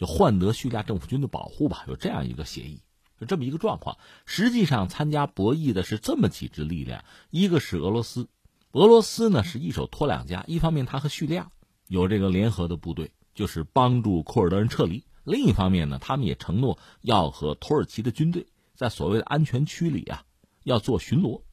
[0.01, 2.81] 就换得叙利亚政府军的保护吧，有这样一个协议，
[3.19, 3.99] 就这么一个状况。
[4.25, 8.27] 实际上，参加博弈的是这么几支力量：一个是俄罗斯，
[8.71, 11.51] 俄罗斯呢是一手托两家，一方面他和叙利亚
[11.87, 20.25] 有这个联合的部队，就是帮助库尔德人撤离；另一方面呢，他们也承诺要和土耳其的军队在所谓的安全区里啊
[20.63, 21.43] 要做巡逻，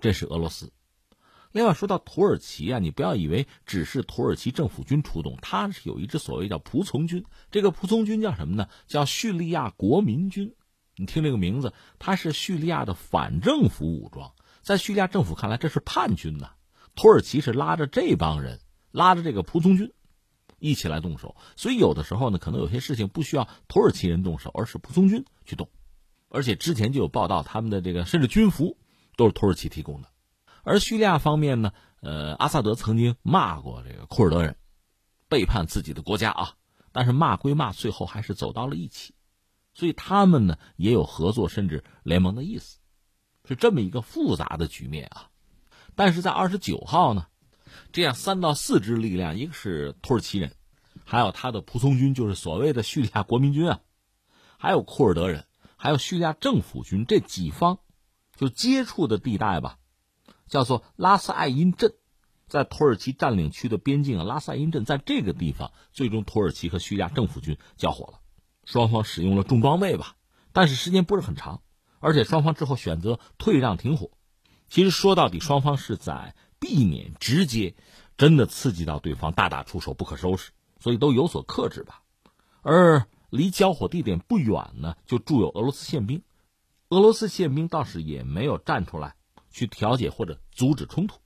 [0.00, 0.72] 这是俄罗斯。
[1.56, 7.24] 另外说到土耳其啊，你不要以为只是土耳其政府军出动，它是有一支所谓叫仆从军。
[7.50, 8.68] 这个仆从军叫什么呢？
[8.86, 10.54] 叫叙利亚国民军。
[10.96, 14.34] 你听这个名字，它是叙利亚的反政府武装。
[14.60, 16.50] 在叙利亚政府看来，这是叛军呐。
[16.94, 19.94] 土耳其是拉着这帮人，拉着这个仆从军
[20.58, 21.36] 一起来动手。
[21.56, 25.70] 所以有的时候呢，可能有些事情不需要土耳其人动手，而是仆从军去动。
[26.28, 28.76] 而且之前就有报道，他们的这个甚至军服
[29.16, 30.08] 都是土耳其提供的。
[30.66, 34.56] 而叙利亚方面呢，呃，阿萨德曾经骂过这个库尔德人，
[35.28, 36.54] 背叛自己的国家啊。
[36.90, 39.14] 但是骂归骂，最后还是走到了一起，
[39.74, 42.80] 所以他们呢也有合作甚至联盟的意思，
[43.44, 45.30] 是这么一个复杂的局面啊。
[45.94, 47.28] 但是在二十九号呢，
[47.92, 50.52] 这样三到四支力量，一个是土耳其人，
[51.04, 53.80] 还有他的仆从军，就是所谓的叙利亚国民军啊，
[54.58, 57.78] 还有库尔德人，还有叙利亚政府军这几方，
[58.34, 59.78] 就接触的地带吧。
[60.48, 61.94] 叫做拉斯艾因镇，
[62.46, 68.20] 在土耳其占领区的边境啊，拉斯艾因镇在这个地方，最终土耳其和叙利亚政府军交火了，
[68.64, 70.16] 双方使用了重装备吧，
[70.52, 71.62] 但是时间不是很长，
[71.98, 74.10] 而且双方之后选择退让停火。
[74.68, 77.74] 其实说到底，双方是在避免直接
[78.16, 82.02] 真的刺激到对方大打出手不可收拾，所以都有所克制吧。
[82.62, 86.22] 而离交火地点不远呢，就驻有俄罗斯宪兵，
[86.90, 89.15] 俄罗斯宪兵倒是也没有站出来。
[89.56, 91.18] 去调解或者阻止冲突。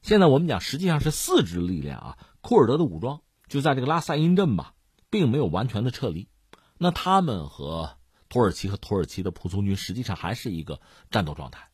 [0.00, 4.72] 现在我们讲，实际上是四支力量啊，库尔德的武装就在这个拉萨因镇吧，
[5.10, 6.26] 并没有完全的撤离。
[6.78, 7.98] 那他们和
[8.30, 11.68] 土耳其和土耳其的仆从军实际上还是一个战斗状态，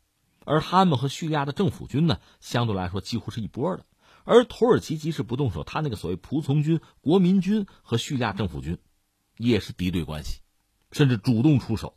[0.44, 3.86] 而他们和叙利亚的政府军呢，相对来说几乎是一波的。
[4.24, 8.78] 而土耳其即使不动手，他那个所谓仆从军、国民军和叙利亚政府军
[9.36, 10.40] 也是敌对关系，
[10.90, 11.94] 甚至主动出手。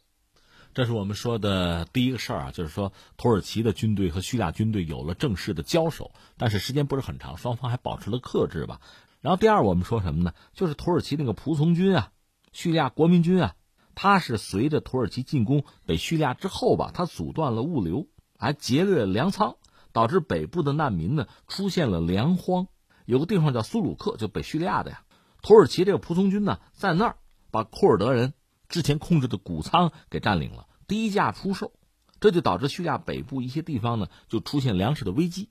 [0.73, 8.81] 这是我们说的第一个事儿啊，就是说土耳其的军队和叙利亚军队有了正式的交手，但是时间不是很长，双方还保持了克制吧。
[9.21, 10.33] 然后第二，我们说什么呢？
[10.53, 12.11] 就是土耳其那个仆从军啊，
[12.51, 13.55] 叙利亚国民军啊，
[13.93, 18.07] 他是随着土耳其进攻北叙利亚之后吧，他阻断了物流，
[18.39, 19.57] 还劫掠粮仓，
[19.91, 22.67] 导致北部的难民呢出现了粮荒。
[23.05, 25.03] 有个地方叫苏鲁克，就北叙利亚的呀。
[25.43, 27.17] 土耳其这个仆从军呢，在那儿
[27.51, 28.33] 把库尔德人
[28.73, 31.73] 之前控制的谷仓给占领了，低价出售，
[32.19, 35.49] 这就导致叙利亚北部一些地方呢就出现粮食的危机。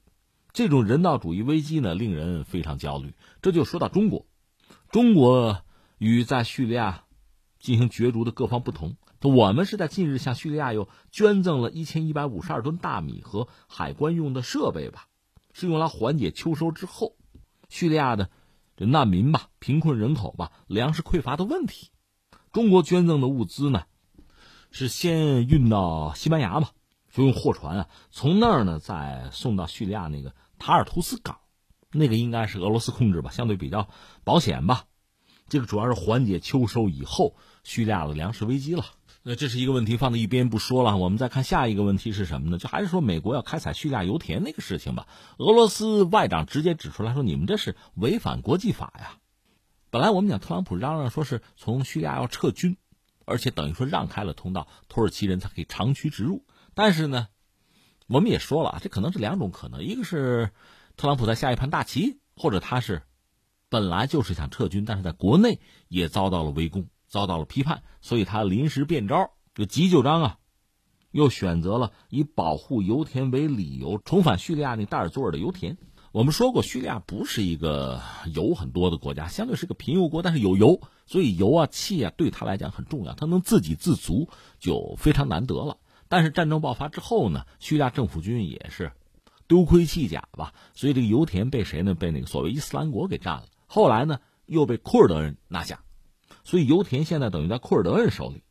[0.53, 3.15] 这种人道主义危机呢，令人非常焦虑。
[3.41, 4.27] 这就说到中国，
[4.91, 5.63] 中国
[5.99, 7.05] 与在叙利亚
[7.61, 15.07] 进行角逐的各方不同，我们是在近日向叙利亚又捐赠了一千一百五十二吨大米和海关用的设备吧，
[15.53, 17.15] 是用来缓解秋收之后
[17.69, 18.31] 叙利亚的
[18.77, 21.91] 这难民吧、贫困人口吧、粮食匮乏的问题。
[22.53, 23.85] 中国捐赠的物资呢，
[24.71, 26.69] 是先运到西班牙嘛，
[27.11, 30.35] 就用货船啊，从那儿呢再送到叙利亚那个。
[30.59, 31.39] 塔尔图斯港，
[31.91, 33.89] 那个应该是俄罗斯控制吧，相对比较
[34.23, 34.85] 保险吧。
[35.49, 37.35] 这个主要是缓解秋收以后
[37.65, 38.85] 叙利亚的粮食危机了。
[39.25, 40.97] 那这是一个问题，放在一边不说了。
[40.97, 42.59] 我们再看下一个问题是什么呢？
[42.59, 45.09] 就还是说美国要开采叙利亚油田那个事情吧。
[45.39, 49.17] 俄罗斯外长直接指出来说：“你们这是违反国际法呀！”
[49.93, 52.79] 本来我们讲特朗普嚷嚷说是从叙利亚要撤军，
[53.27, 56.47] 而且等于说让开了通道，土耳其人才可以长驱直入。
[56.73, 57.29] 但是呢？
[58.07, 60.51] 我们也说了啊，这可能是两种可能：一个是
[60.97, 63.03] 特朗普在下一盘大棋，或者他是
[63.69, 70.39] 本来就是想撤军，但是在国内也遭到了围攻，遭到了批判，所以他临时变招，就急救章啊，
[71.11, 75.77] 又选择了以保护油田为理由重返叙利亚那代尔佐尔的油田。
[76.13, 78.03] 我们说过，叙利亚不是一个
[78.35, 85.79] 油很多的国家，相对是个贫油国，但是有油，所以油啊、气啊对他来讲很重要，他能自给自足就非常难得了。
[86.09, 88.93] 但是战争爆发之后呢，叙利亚政府军也是
[89.49, 91.95] 丢盔弃甲吧，所以这个油田被谁呢？
[91.95, 93.45] 被那个所谓伊斯兰国给占了。
[93.67, 95.83] 后来呢，又被库尔德人拿下，
[96.45, 98.43] 所以油田现在等于在库尔德人手里。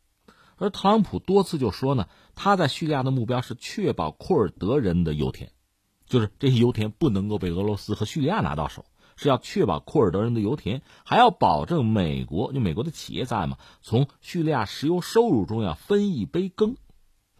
[0.56, 5.52] 而特朗普多次就说呢，他在叙利亚的目标是确保库尔德人的油田，
[6.12, 8.84] 就是这些油田不能够被俄罗斯和叙利亚拿到手，
[9.16, 16.76] 是要确保库尔德人的油田，还要保证美国，就美国的企业在嘛，从叙利亚石油收入中要分一杯羹。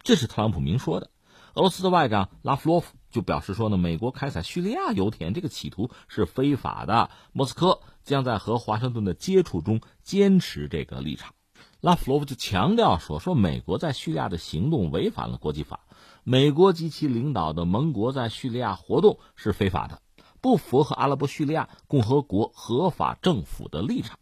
[0.02, 1.10] 这是特朗普明说的，
[1.52, 11.34] 俄罗斯的外长拉夫罗夫就表示说呢，美国开采叙利亚油田这个企图是非法的，莫斯科将在和华盛顿的接触中坚持这个立场。
[11.82, 15.80] 拉夫罗夫就强调说，说美国在叙利亚的行动违反了国际法，
[16.24, 20.00] 美国及其领导的盟国在叙利亚活动是非法的，
[20.40, 24.18] 不符合阿拉伯叙利亚共和国合法政府的立场。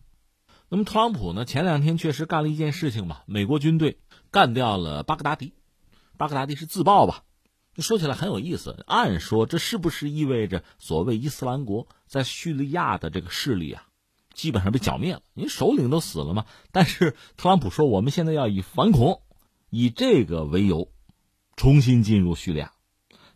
[0.68, 3.98] 那么特朗普呢，前两天确实干了一件事情吧，美国军队
[4.30, 5.52] 干掉了巴格达迪。
[6.16, 7.24] 巴格达迪是自爆吧？
[7.76, 8.82] 说起来很有意思。
[8.86, 13.84] 按说这是不是意味着所谓伊斯兰国在叙利亚的这个势力啊，
[14.32, 15.22] 基本上被剿灭了？
[15.34, 16.46] 因为首领都死了嘛。
[16.72, 19.22] 但是特朗普说，我们现在要以反恐，
[19.70, 20.88] 以这个为由，
[21.60, 22.72] 重新进入叙利亚。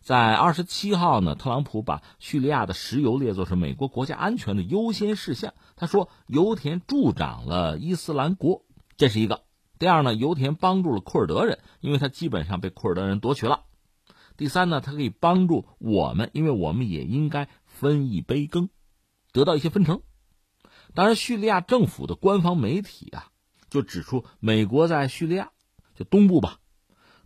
[0.00, 5.52] 在二十七号呢，特朗普把叙利亚的石油列作是美国国家安全的优先事项。
[5.76, 8.64] 他说，油田助长了伊斯兰国，
[8.96, 9.42] 这是一个。
[9.78, 13.64] 第二呢，油田帮助了库尔德人，因为他基本上被库尔德人夺取了。
[14.38, 18.70] 第三呢，它可以帮助我们，因为我们也应该分一杯羹，
[19.32, 20.00] 得到一些分成。
[20.94, 23.28] 当然，叙利亚政府的官方媒体啊，
[23.68, 25.50] 就指出美国在叙利亚
[25.94, 26.60] 就东部吧，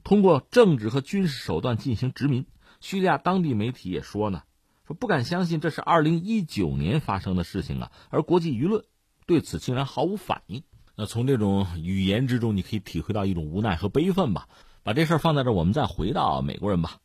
[0.08, 2.46] 通过政治和军事手段进行殖民。
[2.80, 4.42] 叙利亚当地媒体也说呢，
[4.86, 8.86] 说不敢相信这是二零一九年发生的事情啊，而国际舆论
[9.26, 10.62] 对此竟然毫无反应。
[10.96, 14.48] 那从这种语言之中，你可以体会到一种无奈和悲愤吧。
[14.82, 17.00] 把这事儿放在这儿，我们再回到美国人吧。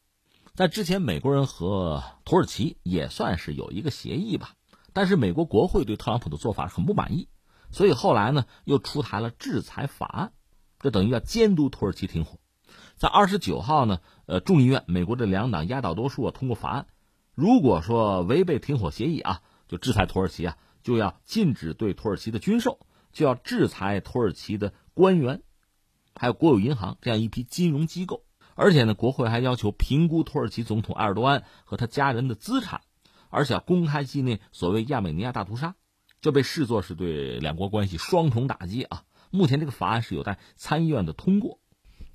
[0.55, 4.53] 在之前，美国人和土耳其也算是有一个协议吧。
[4.93, 7.27] 但是美国国会对特朗普的做法很不满意，
[7.69, 10.31] 所以后来呢又出台了制裁法案，
[10.79, 12.37] 这等于要监督土耳其停火。
[12.95, 16.87] 在二十九号呢，呃，众议院美国的两党压倒多数啊通过法案，
[17.35, 22.79] 如果说违背停火协议啊，就制裁土耳其啊，就要禁止对土耳其的军售。
[23.11, 25.43] 就要制裁土耳其的官员，
[26.15, 28.23] 还有国有银行这样一批金融机构，
[28.55, 32.81] 而且呢，国会还要求评估土耳其总统埃尔多安和他家人的资产，
[33.29, 35.75] 而且要公开纪念所谓亚美尼亚大屠杀，
[36.21, 39.03] 这被视作是对两国关系双重打击啊！
[39.29, 41.59] 目前这个法案是有待参议院的通过，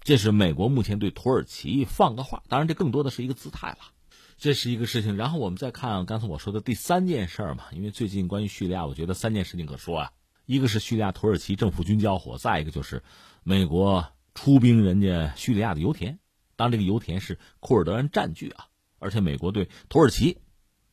[0.09, 3.79] 这是美国目前对土耳其放的话，当然这更多的是一个姿态了，
[4.39, 5.19] 这是一个事情。
[5.19, 10.13] 然后我们再看刚才我说的第三件事儿嘛，因为最近关于叙利亚，我觉得三件事情可说啊。
[10.47, 13.03] 一个是叙利亚土耳其政府军交火，再一个就是
[13.43, 16.19] 美国出兵人家叙利亚的油田，
[16.57, 18.69] 当这个油田是库尔德人占据啊，
[18.99, 20.39] 而且美国对土耳其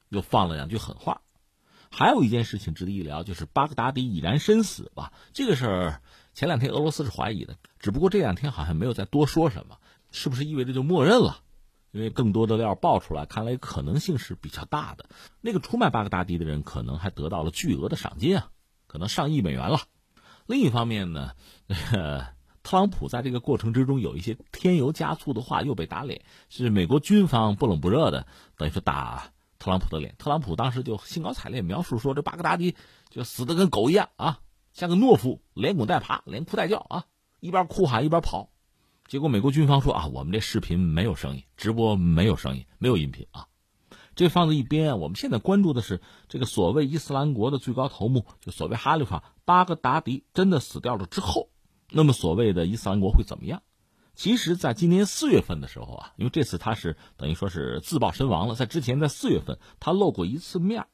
[0.10, 1.22] 又放了两句狠话。
[1.90, 5.14] 还有一件事情值得一聊，就是巴格达迪已然身死吧？
[5.32, 6.02] 这个事儿
[6.36, 9.78] 前两天俄罗斯是怀疑的，只不过这两天好像没有再多说什么，
[10.12, 11.40] 是不是意味着就默认了？
[11.92, 15.06] 因为更多的料爆出来，看来可能性是比较大的。
[15.40, 18.50] 那个出卖巴格达迪的人可能还得到了巨额的赏金啊，
[18.86, 19.80] 可能上亿美元了。
[20.46, 21.32] 另一方面呢，
[22.64, 30.16] 特朗普在这个过程之中有一些添油加醋的话又被打脸，是美国军方不冷不热的，等于说打特朗普的脸。
[30.18, 32.76] 特朗普当时就兴高采烈描述说，这巴格达迪
[33.10, 34.42] 就死的跟狗一样啊，
[34.76, 37.06] 像个懦夫，连滚带爬，连哭带叫啊，
[37.40, 38.50] 一边哭喊一边跑。
[39.08, 43.48] 结果美国军方说啊，我们这视频没有声音，直播没有声音，没有音频啊。
[44.16, 51.48] 这放在一边，我们现在关注的是这个所谓伊斯兰国的最高头目，就所谓哈里法巴格达迪真的死掉了之后，
[51.90, 53.64] 那么所谓的伊斯兰国会怎么样？
[54.14, 60.86] 其实，在今年四月份的时候啊，因为这次他是等于说是自曝身亡了，在之前在四月份他露过一次面，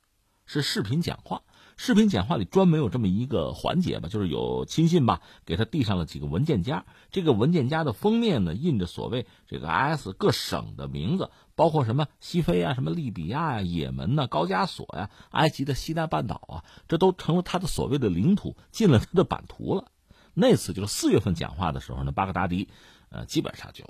[0.46, 1.41] 是视频讲话。
[1.77, 19.86] 视频讲话里专门有这么一个环节吧，就是有亲信吧给他递上了几个文件夹，这个文件夹的封面呢印着所谓这个 S 各省的名字，包括什么西非啊、什么利比亚呀、也门呐、高加索呀、埃及的西奈半岛啊，这都成了他的所谓的领土，进了他的版图了。
[20.34, 22.69] 那次就是四月份讲话的时候呢，巴格达迪，
[23.10, 23.84] 呃，基本上就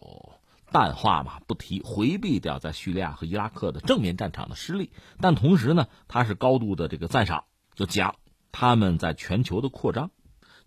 [0.71, 7.43] 淡化嘛，不提，回避掉在叙利亚和伊拉克的正面战场的失利，但同时呢，他是高度的这个赞赏。
[7.75, 8.15] 就讲
[8.51, 10.11] 他们在全球的扩张。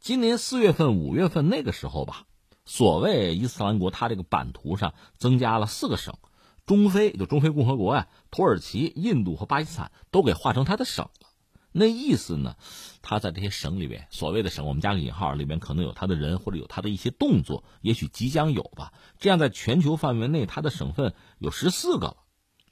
[0.00, 2.24] 今年四月份、五月份那个时候吧，
[2.64, 6.14] 所谓伊斯兰国，它这个版图上增加了四个省，
[6.66, 11.28] 中非就中非共和国呀、土耳其、印度和巴基斯坦都给划成它的省了。
[11.76, 12.54] 那意思呢，
[13.02, 18.92] 他在这些省里边，所谓的省，我们加个引号，里面可能有他的人或者有他的一些动作，也许即将有吧。
[19.18, 22.23] 这样在全球范围内，他的省份有十四个了。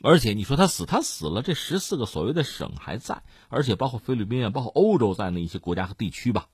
[0.02, 6.48] 而且你说他死，他死了，这十四个所谓的省还在，而且包括菲律宾啊，包括欧洲在内一些国家和地区吧，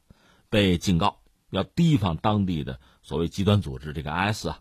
[0.51, 4.61] 被警告要提防当地的所谓极端组织这个 IS 啊，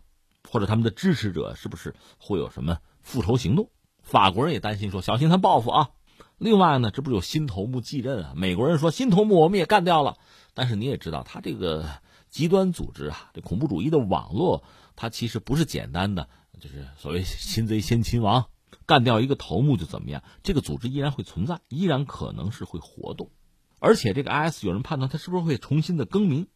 [0.50, 3.70] 或者他们的支持者是不是会有什么复仇行动？
[4.02, 5.90] 法国人也担心说小心他报复啊。
[6.38, 8.32] 另外呢，这不是有新头目继任啊？
[8.36, 10.16] 美国人说新头目我们也干掉了，
[10.54, 14.64] 但是你也知道，他这个极端组织啊，这恐怖主义的网络，
[14.96, 18.46] 它其实不是简单的，就是所谓 擒贼先擒王。
[18.86, 20.22] 干掉一个头目就怎么样？
[20.42, 23.30] 这个组织依然会存在，依然可能是会活动，
[23.78, 26.48] 而且这个 IS 有人判断他是不是会重新的更名，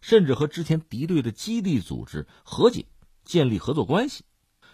[0.00, 2.86] 甚至和之前敌对的基地组织和解，
[3.24, 4.24] 建立合作关系。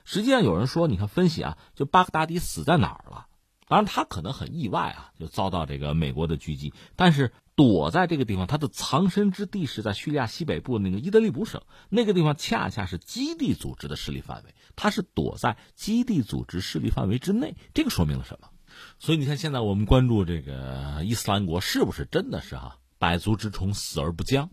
[0.05, 3.27] 实际上有人说，你看分析啊，就巴格达迪死在哪儿了？
[3.69, 7.33] 当然他可能很意外啊，就遭到这个美国的狙击，但是。
[7.57, 18.51] 躲在这个地方，他的藏身之地是在叙利亚西北部那个伊德利卜省，那个地方恰恰是基地组织的势力范围，他是躲在基地组织势力范围之内，这个说明了什么？
[18.99, 24.51] 所以你看，现在我们关注这个伊斯兰国是不是真的是哈百足之虫，死而不僵？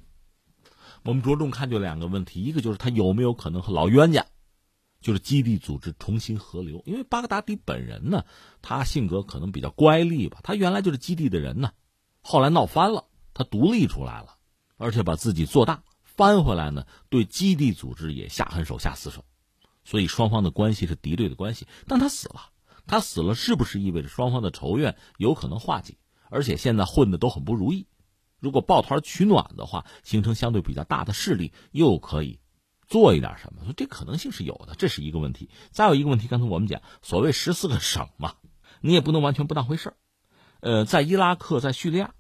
[1.03, 4.25] 我们着重看就两个问题，一个就是他有没有可能和老冤家，
[5.01, 6.81] 就是基地组织重新合流？
[6.85, 8.23] 因为巴格达迪本人呢，
[8.61, 11.73] 他性格可能比较乖戾吧，他原来就是基地的人呢。
[12.23, 14.37] 后来闹翻了，他独立出来了，
[14.77, 19.25] 而且把自己做大，翻回来呢，对基地组织也下狠手、下死手，
[19.83, 21.67] 所以双方的关系是敌对的关系。
[21.85, 22.49] 但他死了，
[22.87, 25.97] 他死了，是不是意味着双方的仇怨有可能化解？
[26.29, 27.87] 而且现在混的都很不如意，
[28.39, 32.39] 如果抱团取暖的话，形成相对比较大的势力，又可以
[32.87, 33.73] 做一点什么？
[33.75, 35.49] 这可能性是有的，这是一个问题。
[35.71, 38.35] 再有一个问题，刚才我们讲所谓十四个省嘛，
[38.81, 39.97] 你也不能完全不当回事儿。
[40.63, 42.13] 呃，在伊拉克，在叙利亚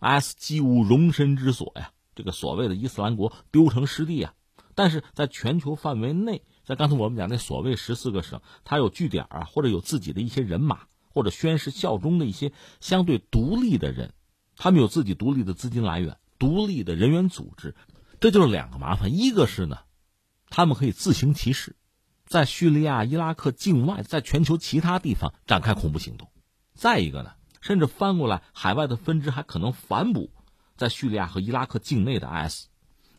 [0.00, 1.92] ，IS 几无容身之所呀。
[2.14, 4.34] 这个所谓的伊斯兰国丢成失地啊。
[4.74, 14.12] 但是在全球范围内，在刚才我们讲那所谓十四个省，它有据点啊，或者有自己的一些人马，或者宣誓效忠的一些相对独立的人，
[14.56, 17.74] 他们有自己独立的资金来源、独立的人员组织。
[18.20, 19.78] 这就是两个麻烦，一个是呢，
[20.50, 21.76] 他们可以自行其事，
[22.26, 26.28] 在叙利亚、伊拉克境外，在全球其他地方展开恐怖行动；
[26.74, 27.32] 再一个呢。
[27.60, 30.30] 甚至翻过来，海外的分支还可能反哺
[30.76, 32.66] 在叙利亚和伊拉克境内的 IS，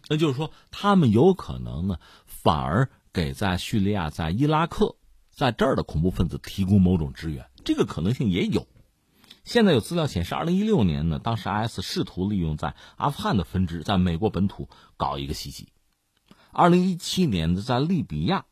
[0.07, 4.95] 那就是说，他们有可能呢，反而给在叙利亚、在伊拉克
[5.29, 8.67] 在这儿的恐怖分子提供某种支援，这个可能性也有。
[9.43, 15.65] 现在有资料显示，二零一六年呢，当时 IS 试图利用在阿富汗的分支在美国本土搞一个袭击；
[16.51, 18.45] 二零一七年的在利比亚，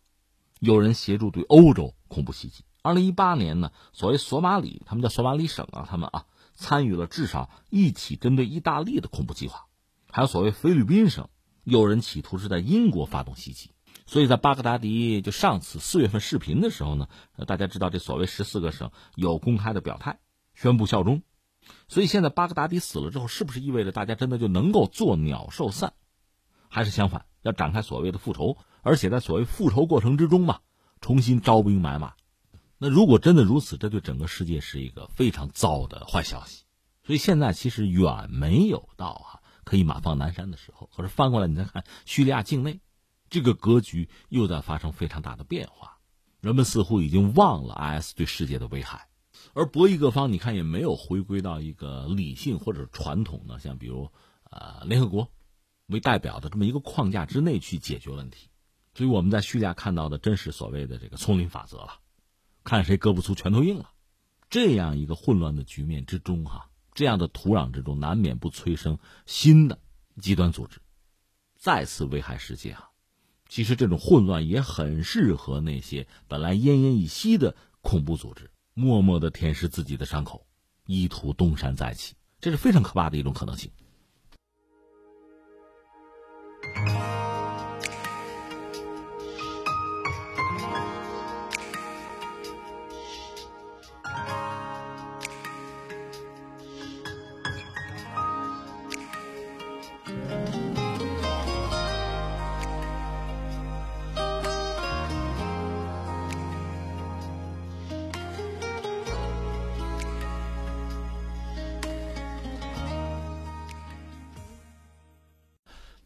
[0.59, 2.63] 有人协助对欧洲恐怖袭击。
[2.81, 9.65] 二零一八年呢，所谓索马里，他们叫索马里省啊，他们啊参与了至少一起针对意大利的恐怖计划，
[10.09, 11.29] 还有所谓菲律宾省，
[11.63, 13.71] 有人企图是在英国发动袭击。
[14.05, 17.07] 所以在巴格达迪就上次四月份视频的时候呢，
[17.45, 20.19] 大家知道这所谓十四个省有公开的表态，
[20.55, 21.21] 宣布效忠，
[21.87, 25.93] 所以现在巴格达迪死了之后，是不是意味着大家真的就能够做鸟兽散？
[26.69, 28.57] 还是相反，要展开所谓的复仇？
[28.81, 30.59] 而且在所谓复仇过程之中嘛，
[31.01, 32.13] 重新招兵买马。
[32.81, 36.63] 那如果真的如此，这对整个世界是一个非常糟的坏消息。
[37.03, 40.89] 所以现在其实远没有到啊可以马放南山的时候。
[40.95, 42.79] 可是翻过来你再看叙利亚境内，
[43.29, 45.97] 这个格局又在发生非常大的变化。
[46.39, 49.09] 人们似乎已经忘了 IS 对世界的危害，
[49.53, 54.09] 而博弈各方你看也没有回归到一个理性或者传统的，像比如
[54.49, 55.27] 呃联合国
[55.87, 58.47] 为代表的这么一个框架之内去解决问题。
[58.93, 61.99] 所以我们在叙利亚看到的真是所谓的这个丛林法则了，
[62.63, 63.91] 看谁胳膊粗拳头硬了。
[64.49, 69.79] 这样一个混乱的局面之中，哈，这样的土壤之中难免不催生新的
[70.19, 70.79] 极端组织，
[71.55, 72.89] 再次危害世界啊。
[73.47, 80.45] 其实这种混乱也很适合那些本来奄奄一息的恐怖组织，默默的舔舐自己的伤口，
[80.85, 83.71] 意图东山再起，这是非常可怕的一种可能性。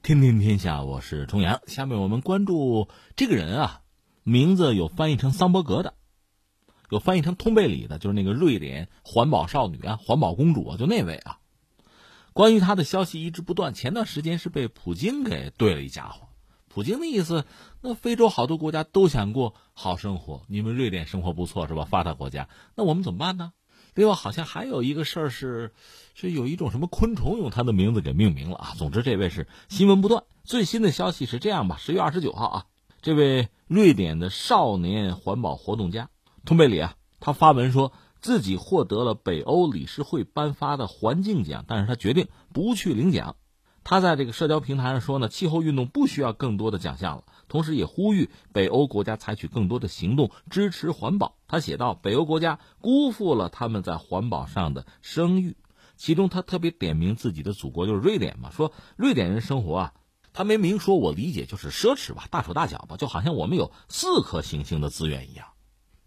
[0.03, 1.61] 天天天下，我是重阳。
[1.65, 3.83] 下面我们关注这个人啊，
[4.23, 5.93] 名字有翻译成桑伯格的，
[6.89, 11.39] 有翻译成通贝里的，就是那个瑞典环保少女啊，环保公主啊，就那位啊。
[12.33, 16.27] 关于她的消息一直不断，前段时间是被普京给怼了一家伙。
[16.67, 17.45] 普京的意思，
[17.79, 21.85] 那非洲好多国家都想过好生活，你们瑞典生活不错是吧？
[21.85, 23.53] 发达国家，那我们怎么办呢？
[23.95, 25.71] 另外，好像还有一个事儿是，
[26.15, 28.73] 是有一种什么昆虫用他的名字给命名了啊。
[28.75, 30.23] 总之，这位是新闻不断。
[30.43, 32.65] 最新的消息是这样吧：十月二十九号啊，
[33.01, 36.09] 这位瑞典的少年环保活动家
[36.43, 43.35] 通贝里啊，他发文说自己获得了北欧理事会颁发的环境奖，但是他决定不去领奖。
[43.83, 47.23] 他在这个社交平台上说呢，气候运动不需要更多的奖项了。
[47.53, 51.37] 同时也呼吁北欧国家采取更多的行动支持环保。
[51.47, 55.55] 他写道：“北欧国家辜负了他们在环保上的声誉。”
[55.95, 59.93] 其中他特别点名自己的祖国，就是瑞典嘛，说瑞典人生活啊，
[60.33, 65.49] 他没明说，我理解就是奢侈吧，大手大脚吧，就好像我们有四颗行星的资源一样，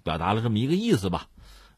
[0.02, 1.28] 表达了这么一个意思吧。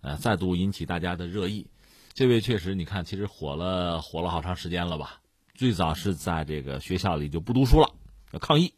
[0.01, 1.67] 呃，再度引起大家的热议。
[2.15, 5.21] 这位确实，你看，其实火了火了好长时间了吧？
[5.55, 7.91] 最早是在这个学校里就不读书了，
[8.33, 8.73] 要抗议。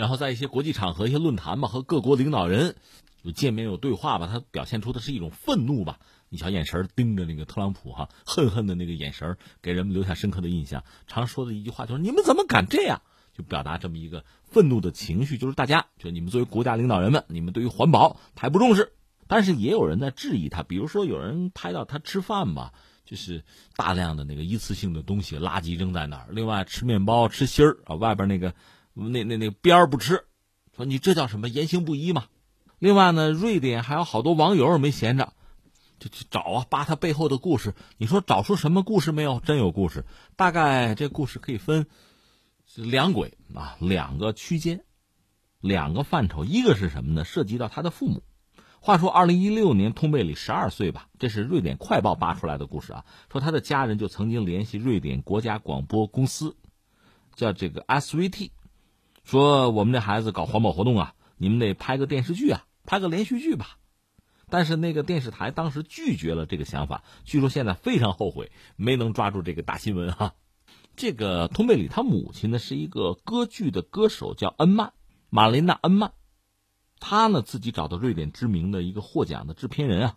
[0.00, 2.74] 然后在一些国际场合、一些论坛吧，和各国领导人
[3.20, 5.98] 有见面、有对话吧，他表现出的是一种愤怒吧。
[6.30, 10.84] 你瞧，眼神盯着那个特朗普哈，恨恨的那个眼神，给人们留下深刻的印象。
[11.06, 13.02] 常说的一句话就是：“你们怎么敢这样？”
[13.36, 18.94] 就表达这么一个愤怒的情绪，就是大家就你们作为国家领导人们，你们对于环保太不重视。
[19.28, 22.72] 但是也有人在质疑他，比如说有人拍到他吃饭吧，
[23.04, 23.44] 就是
[23.76, 26.28] 大量的那个一次性的东西垃圾扔在那儿。
[26.30, 28.54] 另外吃面包吃芯儿啊，外边那个。
[29.08, 30.24] 那那那边儿不吃，
[30.76, 32.26] 说你这叫什么言行不一嘛？
[32.78, 35.32] 另外呢，瑞典还有好多网友没闲着，
[35.98, 37.74] 就去找啊，扒他背后的故事。
[37.98, 39.40] 你说找出什么故事没有？
[39.40, 40.04] 真有故事。
[40.36, 41.86] 大概这故事可以分
[42.74, 44.84] 两轨啊，两个区间，
[45.60, 46.44] 两个范畴。
[46.44, 47.24] 一个是什么呢？
[47.24, 48.22] 涉及到他的父母。
[48.80, 53.04] 话说，二零一六年，通贝里十二岁吧，这是瑞典快报扒出来的故事啊。
[53.30, 56.56] 说他的家人就曾经联系瑞典国家广播公司，
[57.34, 58.52] 叫这个 SVT。
[59.30, 63.78] 说我们这孩子搞环保活动啊，你们得拍个电视剧啊，拍个连续剧吧。
[64.48, 70.34] 但是那个电视台当时拒绝了这个想法，据说现在非常后悔没能抓住这个大新闻哈。
[70.96, 74.94] 这个通贝里他母亲呢是一个歌剧的歌手，叫恩曼，
[75.28, 76.12] 玛琳娜·恩曼。
[76.98, 80.16] 他呢自己找到瑞典知名的一个获奖的制片人啊，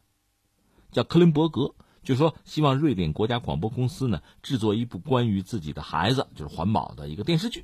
[0.92, 7.64] 叫克林伯格，就说希望瑞典国家广播公司呢制作一部关于自己的孩子就是环保的一个电视剧。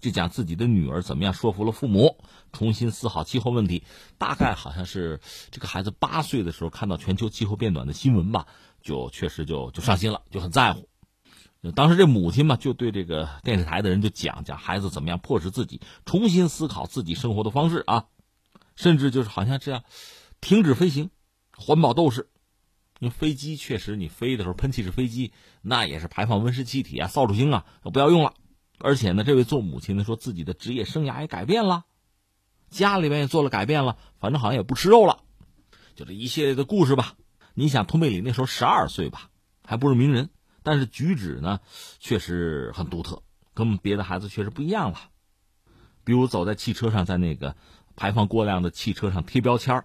[0.00, 2.18] 就讲自己的女儿怎么样说服了父母，
[2.52, 3.82] 重新思考气候问题。
[4.16, 5.20] 大概好像是
[5.50, 8.46] 这个孩子八岁的时候看到全球气候变暖的新闻吧，
[8.80, 10.88] 就确实就就上心了，就很在乎。
[11.74, 18.04] 当时这母亲嘛，就对这个电视台的人就讲讲孩子怎么样迫使自己重新思考自己生活的方式啊，
[18.76, 19.82] 甚至就是好像这样
[20.40, 21.10] 停止飞行，
[21.56, 22.30] 环保斗士。
[23.00, 25.32] 因为飞机确实你飞的时候喷气式飞机，
[25.62, 28.34] 那也是排放温室气体啊、扫帚星啊，都不要用了。
[28.78, 31.84] 而且呢，这位做母亲的说自己的职业生涯也改变了，
[32.70, 35.20] 家里面也做了改变了，反正好像也不吃肉了，
[35.94, 37.14] 就这一系列的故事吧。
[37.54, 39.30] 你想，通贝里那时候十二岁吧，
[39.64, 40.30] 还不是名人，
[40.62, 41.60] 但是举止呢
[41.98, 43.22] 确实很独特，
[43.52, 44.98] 跟别的孩子确实不一样了。
[46.04, 47.56] 比如走在汽车上，在那个
[47.96, 49.84] 排放过量的汽车上贴标签。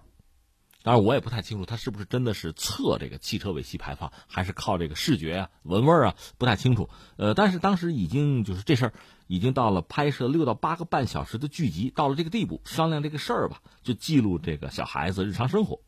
[0.84, 6.90] 当然，我也不太清楚他是不是真的是测这个汽车尾气排放，还是靠这个视觉啊、闻味儿啊，不太清楚。
[7.16, 8.92] 呃，但是当时已经就是这事儿
[9.26, 15.80] 已经到了拍摄六到八个半小时的剧集，到了这个地步，商量这个事儿吧，就记录这个小孩子日常生活。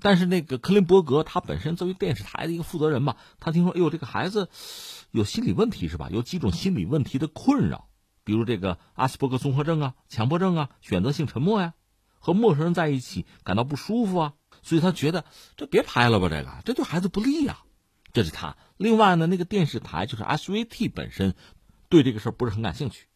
[0.00, 4.48] 但是那个克林伯格他本身作为电视台的一个负责人吧，他听说，哎呦，这个孩子
[5.12, 6.08] 有心理问题是吧？
[6.10, 7.86] 有几种心理问题的困扰，
[8.24, 11.74] 比如这个阿斯伯格综合症啊、强迫症啊、选择性沉默呀。
[12.22, 15.24] 和陌生人在一起感到不舒服啊，所以他觉得
[15.56, 17.58] 这别拍了吧，这个这对孩子不利呀。
[18.14, 18.56] 这是他。
[18.76, 21.34] 另外呢，那个电视台就是 SVT 本身
[21.88, 23.06] 对这个事儿不是很感兴趣，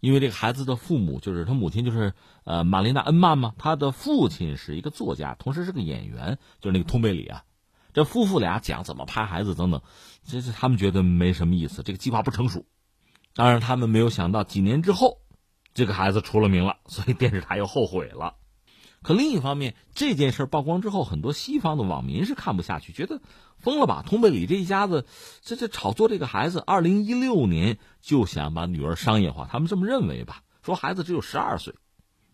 [0.00, 2.12] 因为这个孩子的父母就是他母亲就是
[2.44, 7.44] 呃玛丽娜恩曼嘛，他的父亲是一个作家，同时是个演员，就是那个通贝里啊。
[7.92, 9.80] 这夫妇俩讲怎么拍孩子等等，
[10.26, 12.66] 这是他们觉得没什么意思，这个计划不成熟。
[13.34, 15.20] 当然，他们没有想到几年之后。
[15.74, 18.36] 这个孩子出了名了，所以电视台又后悔了。
[19.02, 23.20] 可另一方面，这件事曝光之后，很多西方的网民是看不下去，觉得
[23.58, 24.02] 疯了吧？
[24.06, 25.04] 通贝里这一家子，
[25.42, 30.42] 这这炒作这个孩子，二零一六年就想把女儿商业化，他们这么认为吧？
[30.62, 31.74] 说孩子只有十二岁，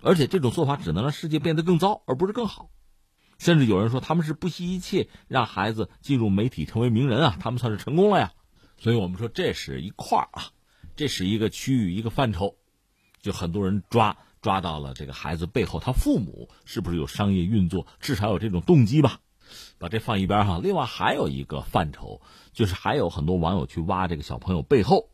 [0.00, 2.70] 而且这种做法只能让世界变得更糟，而不是更好。
[3.38, 8.32] 甚至有人说他们是不惜一切让孩子进入媒体，成为名人啊，他们算是成功了呀。
[8.78, 10.50] 所以我们说这是一块儿啊，
[10.94, 12.59] 这是一个区域，一个范畴。
[13.20, 17.86] 就很多人抓抓到了这个孩子背后，他父母是不是有商业运作？
[18.00, 19.20] 至少有这种动机吧。
[19.78, 20.60] 把这放一边哈。
[20.62, 22.20] 另外还有一个范畴，
[22.52, 25.10] 就是还有很多网友去挖这个小朋友背后，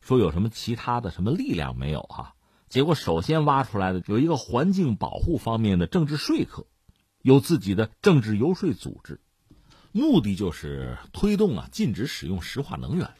[0.00, 2.34] 说有什么其他的什么力量没有哈？
[2.68, 6.66] 结果首先挖出来的有一个环境保护方面的政治说客，
[7.22, 9.22] 有自己的政治游说组织，
[9.92, 13.10] 目的就是推动啊禁止使用石化能源。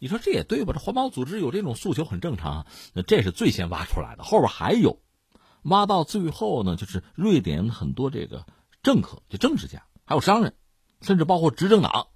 [0.00, 0.72] 你说这也对吧？
[0.72, 2.66] 这环保组织有这种诉求很正常。
[2.94, 5.00] 那这是最先挖出来的，后边还有，
[5.62, 8.46] 挖到最后呢，就是瑞典很多这个
[8.82, 10.54] 政客、就政治家，还有商人，
[11.00, 12.06] 甚至包括执政党。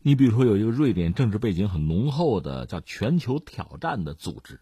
[0.00, 4.60] 你比如说有一个瑞典政治背景很浓厚的叫“全球挑战”的组织，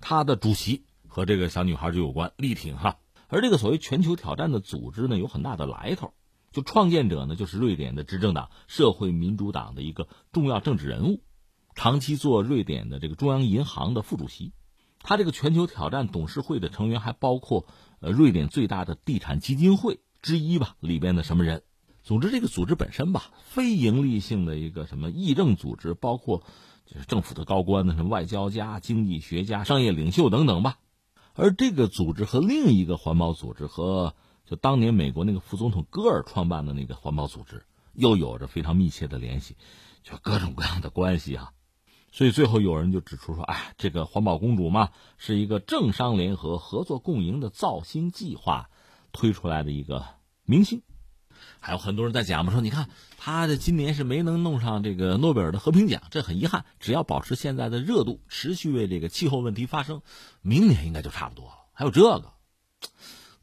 [0.00, 2.96] 他的主席和这个小女孩就有关，力挺哈。
[3.28, 6.14] 而这个所谓“全球挑战”的组织呢，有很大的来头，
[6.50, 11.20] 就创建者呢，就是瑞典的执政党社会民主党的一个重要政治人物。
[11.82, 14.52] 长期做瑞典的这个中央银行的副主席，
[14.98, 17.64] 他这个全球挑战董事会的成员还包括
[18.00, 21.62] 呃瑞典最大的地产基金会之一吧里边的什么人？
[22.02, 26.42] 总之这个组织本身吧，非盈利性的一个什么议政组织，包括
[26.84, 30.76] 就是政府的高官的什么外交家、经济学家、商业领袖等等吧。
[31.32, 34.14] 而这个组织和另一个环保组织和
[34.44, 37.64] 就当年美国那个副总统戈尔创办的那个环保组织
[37.94, 39.56] 又有着非常密切的联系，
[40.02, 41.52] 就各种各样的关系啊。
[42.20, 48.68] 所以最后有人就指出说：“哎，这个环保公主嘛，是一个政商联合、合作共赢的造星计划
[49.10, 50.04] 推出来的一个
[50.44, 50.82] 明星。”
[51.60, 56.66] 还有很多人在讲嘛，说你看他的今年是没能弄上这个诺贝尔的和平奖，这很遗憾。
[56.78, 60.02] 只要保持现在的热度，持续为这个气候问题发声，
[60.42, 61.52] 明年应该就差不多了。
[61.72, 62.34] 还有这个。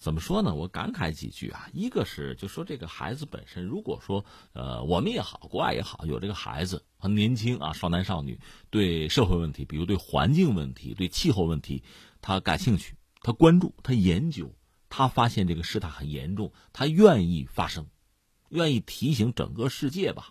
[0.07, 0.55] 怎么说呢？
[0.55, 1.67] 我感慨几句啊。
[1.73, 8.39] 一个是就说这个孩子本身，如果说呃我们也好，国外也好，有这个孩子很年轻啊，少男少女
[8.69, 11.83] 对社会问题，比如对环境问题、对气候问题，
[12.21, 14.55] 他感兴趣，他关注，他研究，
[14.87, 17.85] 他发现这个事态很严重，他愿意发声，
[18.47, 20.29] 愿意提醒整个世界吧，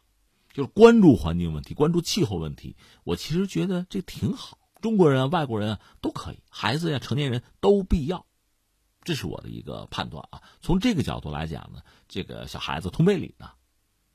[0.54, 2.76] 就是关注环境问题，关注气候问题。
[3.04, 8.24] 我其实觉得这挺好，中国人啊、外国人啊都可以，孩子呀、成年人都必要。
[9.06, 10.42] 这是我的一个判断啊。
[10.60, 13.52] 从这个角度来讲呢，这个小孩子通贝里呢，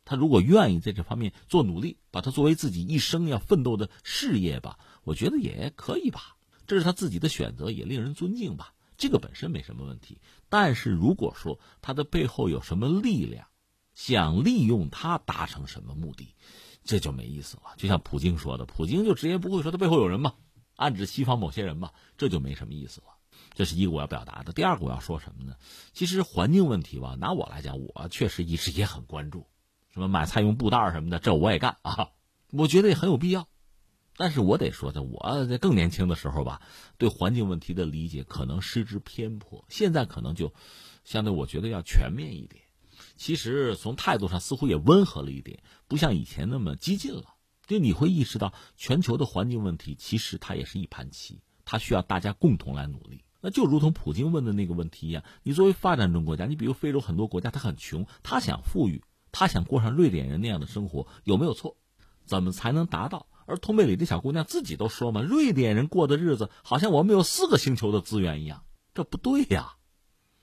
[0.03, 6.35] 他如果愿意在这方面做努力，把他作为自己一生要奋斗的事业吧，我觉得也可以吧。
[6.67, 8.73] 这是他自己的选择，也令人尊敬吧。
[8.97, 10.19] 这个本身没什么问题。
[10.49, 13.47] 但是如果说他的背后有什么力量，
[13.95, 16.35] 想利用他达成什么目的，
[16.83, 17.63] 这就没意思了。
[17.77, 20.33] 就像普京说的，普京就直言不讳说他背后有人嘛，
[20.75, 23.07] 暗指西方某些人嘛，这就没什么意思了。
[23.53, 24.53] 这是一个我要表达的。
[24.53, 25.55] 第二个我要说什么呢？
[25.93, 29.47] 其实环境问题吧，拿我来讲，我确实一直也很关注。
[29.93, 32.09] 什么买菜用布袋什么的，这我也干啊。
[32.51, 33.47] 我觉得也很有必要。
[34.17, 36.61] 但是我得说的，我在更年轻的时候吧，
[36.97, 39.65] 对环境问题的理解可能失之偏颇。
[39.69, 40.53] 现在可能就
[41.03, 42.63] 相对我觉得要全面一点。
[43.17, 47.35] 其实从态度上似乎也温和了一点，不像以前那么激进了。
[47.67, 53.23] 就你会意识到，全球的环境问题其实它也是一盘棋，它需要大家共同来努力。
[53.41, 61.75] 那就如同普京问的那个问题一样，你作为发展中国家，你比如非洲很多国家，他很穷，他想富裕，他想过上瑞典人那样的生活，有没有错？
[62.25, 63.27] 怎么才能达到？
[63.47, 68.63] 而通贝里这小姑娘自己都说嘛，瑞典人过的日子好像我们有四个星球的资源一样，
[68.93, 69.73] 这不对呀。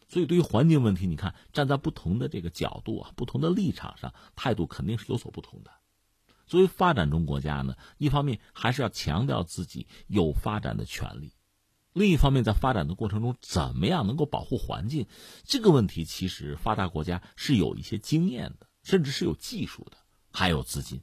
[0.08, 5.70] 所以对于环境问题，你看站在不同的这个角度啊，不同的立场上，态度肯定是有所不同的。
[6.46, 11.32] 作为发展中国家呢，一方面还是要强调自己有发展的权利，
[11.98, 15.06] 另一方面在发展的过程中，怎么样能够保护环境，
[15.44, 19.96] 这个问题其实发达国家是有一些经验的，甚至是有技术的，
[20.32, 21.02] 还有资金。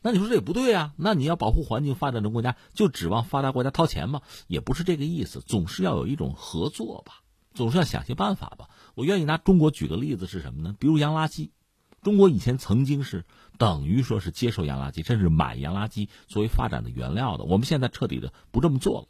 [0.00, 0.92] 那你说这也不对啊？
[0.96, 4.22] 那你要保护环境，发展中国家就指望发达国家掏钱吗？
[4.46, 7.22] 也不是这个意思，总是要有一种合作吧，
[7.52, 8.68] 总是要想些办法吧。
[8.94, 10.76] 我愿意拿中国举个例子是什么呢？
[10.78, 11.50] 比如洋垃圾，
[12.02, 13.24] 中国以前曾经是
[13.58, 17.42] 等于说是接受洋垃圾，甚至买洋垃圾作为发展的原料的。
[17.42, 19.08] 我们现在彻底的不这么做了，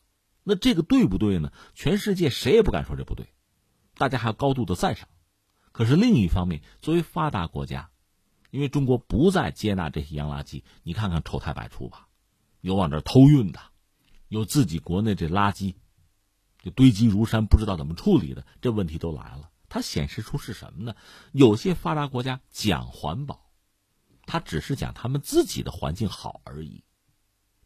[0.48, 1.52] 那这个对不对呢？
[1.74, 3.34] 全世界谁也不敢说这不对，
[3.98, 5.06] 大家还要高度的赞赏。
[5.72, 7.90] 可是另一方面，作为发达国家。
[8.50, 12.08] 因为中国不再接纳这些洋垃圾，你看看丑态百出吧，
[12.62, 13.60] 有往这偷运的，
[14.28, 15.74] 有自己国内这垃圾
[16.62, 19.50] 就堆积如山，不知道怎么处理的，这问题都来了。
[19.68, 20.96] 它显示出是什么呢？
[21.32, 23.50] 有些发达国家讲环保，
[24.24, 26.82] 它只是讲他们自己的环境好而已，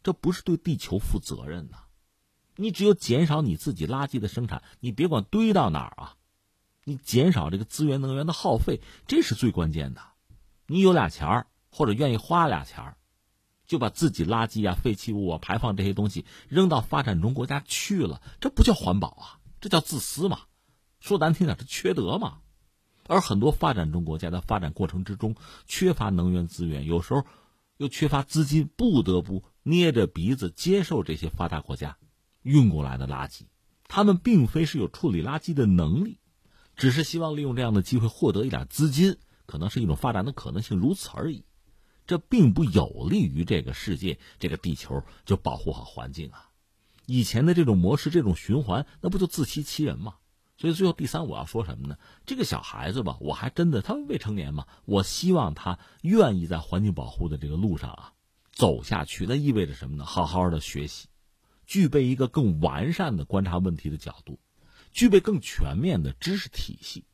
[0.03, 1.77] 这不是对地球负责任呐。
[2.55, 6.15] 你只有减少你自己垃圾的生产，你别管堆到哪儿啊，
[6.83, 10.01] 你减少这个资源能源的耗费，这是最关键的。
[10.67, 12.97] 你有俩钱儿，或者愿意花俩钱儿，
[13.65, 20.41] 就把自己垃圾啊、废弃物啊、排放这些东西扔到发展中国家去了，这不叫环保啊，这叫自私嘛。
[20.99, 22.39] 说难听点，这缺德嘛。
[23.07, 25.35] 而很多发展中国家在发展过程之中
[25.65, 27.25] 缺乏能源资源，有时候
[27.75, 31.97] 又缺乏资金，不得不捏着鼻子接受这些发达国家
[32.43, 33.41] 运过来的垃圾。
[33.87, 36.19] 他们并非是有处理垃圾的能力，
[36.75, 39.17] 只是希望利用这样的机会获得一点资金。
[39.45, 41.43] 可能是一种发展的可能性，如此而已。
[42.07, 46.49] 这并不有利于这个世界、这个地球就保护好环境啊。
[47.05, 50.15] 以前的这种模式、这种循环，那不就自欺欺人吗？
[50.57, 51.97] 所以最后第三，我要说什么呢？
[52.25, 58.13] 这个小孩子吧，我还真的，他未成年嘛，我希望他愿意在环境保护的这个路上啊
[58.51, 59.25] 走下去。
[59.25, 60.05] 那意味着什么呢？
[60.05, 61.07] 好好的学习，
[61.65, 64.39] 具备一个更完善的观察问题的角度，
[64.91, 67.05] 具备更全面的知识体系。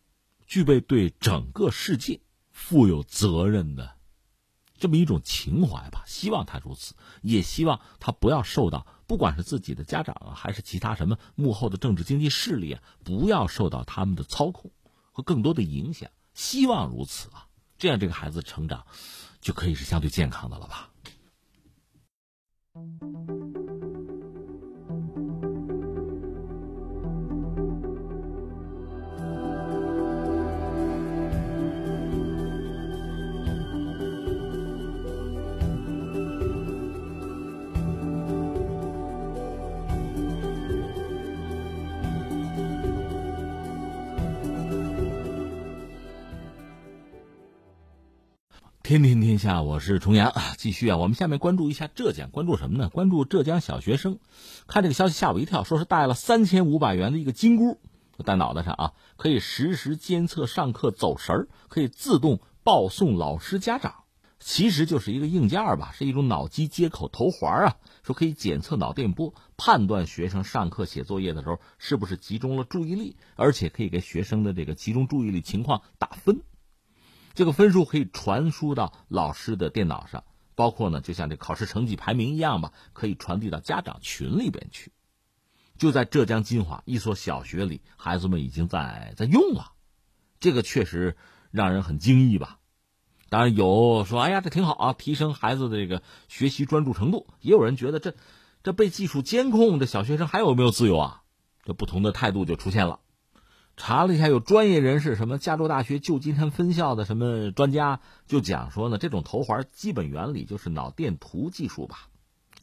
[0.47, 2.22] 具备对整个世界
[2.52, 3.95] 负有责任的
[4.80, 14.72] 这么一种情怀吧，希望他如此，也希望他不要受到，不管是自己的家长啊，还是其他什么幕后的政治经济势力啊，不要受到他们的操控
[15.12, 16.10] 和更多的影响。
[16.34, 17.47] 希望如此啊，
[17.78, 18.88] 这样这个孩子成长
[19.41, 20.89] 就可以是相对健康的了吧。
[48.90, 50.34] 天天天下，我是重阳。
[50.58, 52.90] 继续啊，我们下面关注一下浙江，关注什么呢？
[52.90, 54.18] 关注浙江小学生。
[54.66, 57.80] 看这个消息吓我一跳，说是带了三千五百元的一个金箍，
[58.26, 63.94] 戴脑袋上啊，可以实时监测上课走神儿，可以自动报送老师家长。
[64.40, 76.42] 其实就是一个硬件吧，是一种脑机接口头环啊，说可以检测脑电波，判断学生上课写作业的时候是不是集中了注意力，而且可以给学生的这个集中注意力情况打分。
[77.40, 80.26] 这个分数可以传输到老师的电脑上，
[80.56, 84.92] 包括呢，就像这考试成绩排名一样吧，可以传递到家长群里边去。
[85.78, 89.72] 就在浙江金华一所小学里，孩子们已经在在用了，
[90.42, 91.16] 这个确实
[91.50, 92.60] 让人很惊异吧。
[93.30, 97.26] 当然有说，哎呀，这挺好啊，提升孩子的这个学习专注程度。
[97.40, 98.16] 也有人觉得这
[98.64, 101.22] 这被技术监控，这小学生还有没有自由啊？
[101.64, 103.00] 这不同的态度就出现了。
[103.82, 112.10] 查了一下，有专业人士，什么加州大学旧金山分校的什么专家就讲说呢，这种头环基本原理就是脑电图技术吧，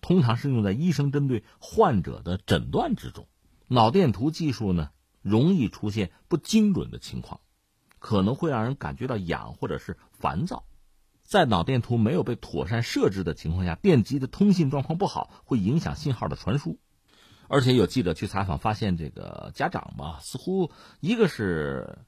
[0.02, 3.26] 通常是用在医生针对患者的诊断之中。
[3.66, 4.90] 脑电图技术呢，
[5.22, 7.40] 容易出现不精准的情况，
[7.98, 10.64] 可能会让人感觉到痒或者是烦躁。
[11.22, 16.78] 在脑电图没有被妥善设置的情况下，电极的通信状况不好，会影响信号的传输。
[17.48, 20.70] 而且有记者去采访，发现这个家长吧，似乎
[21.00, 21.98] 一个是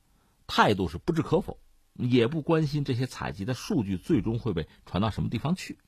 [0.46, 1.58] 态度是不置可否，
[1.94, 5.78] 也不关心这些采集的数据最终会被传到什么地方去。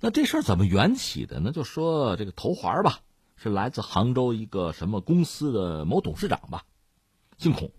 [0.00, 1.52] 那这事儿怎么缘起的呢？
[1.52, 3.00] 就说这个头环吧，
[3.36, 6.64] 是来自杭州一个什么公司的某董事长吧，
[7.36, 7.70] 姓孔，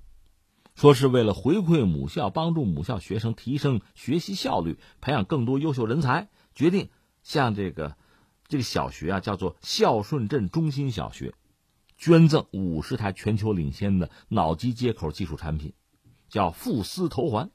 [0.76, 6.90] 说是为了回馈母校，帮助母校学生提升学习效率，培养更多优秀人才，决定
[7.24, 7.98] 向这个
[8.52, 11.34] 这个小学啊，叫做孝顺镇中心小学，
[11.98, 15.72] 捐赠五十台全球领先的脑机接口技术产品，
[16.28, 17.50] 叫富思头环。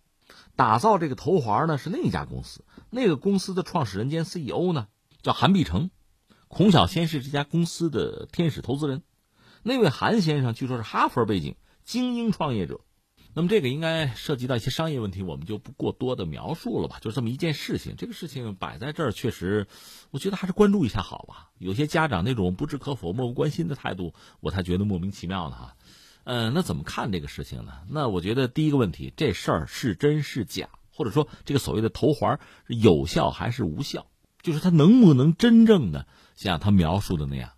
[0.56, 4.88] 打造这个头环呢是另一家公司，那个公司的创始人兼 CEO 呢
[5.20, 5.90] 叫韩碧成，
[6.48, 9.02] 孔晓先是这家公司的天使投资人。
[9.62, 12.80] 那位韩先生据说是哈佛背景，精英创业者。
[13.36, 16.96] 那么这个应该涉及到一些商业问题，我们就不过多的描述了吧。
[17.02, 19.66] 就这么一件事情，这个事情摆在这儿，确实，
[20.10, 21.50] 我觉得还是关注一下好吧。
[21.58, 25.76] 有些家长那种不置可否、漠不关心的态度，我才觉得莫名其妙呢哈。
[26.24, 27.74] 嗯，那怎么看这个事情呢？
[27.90, 34.06] 那我觉得第一个问题，这事儿是真是假，或者说这个所谓的头环有效还是无效？
[34.40, 36.06] 就是它能不能真正的
[36.36, 37.50] 像他描述的那样？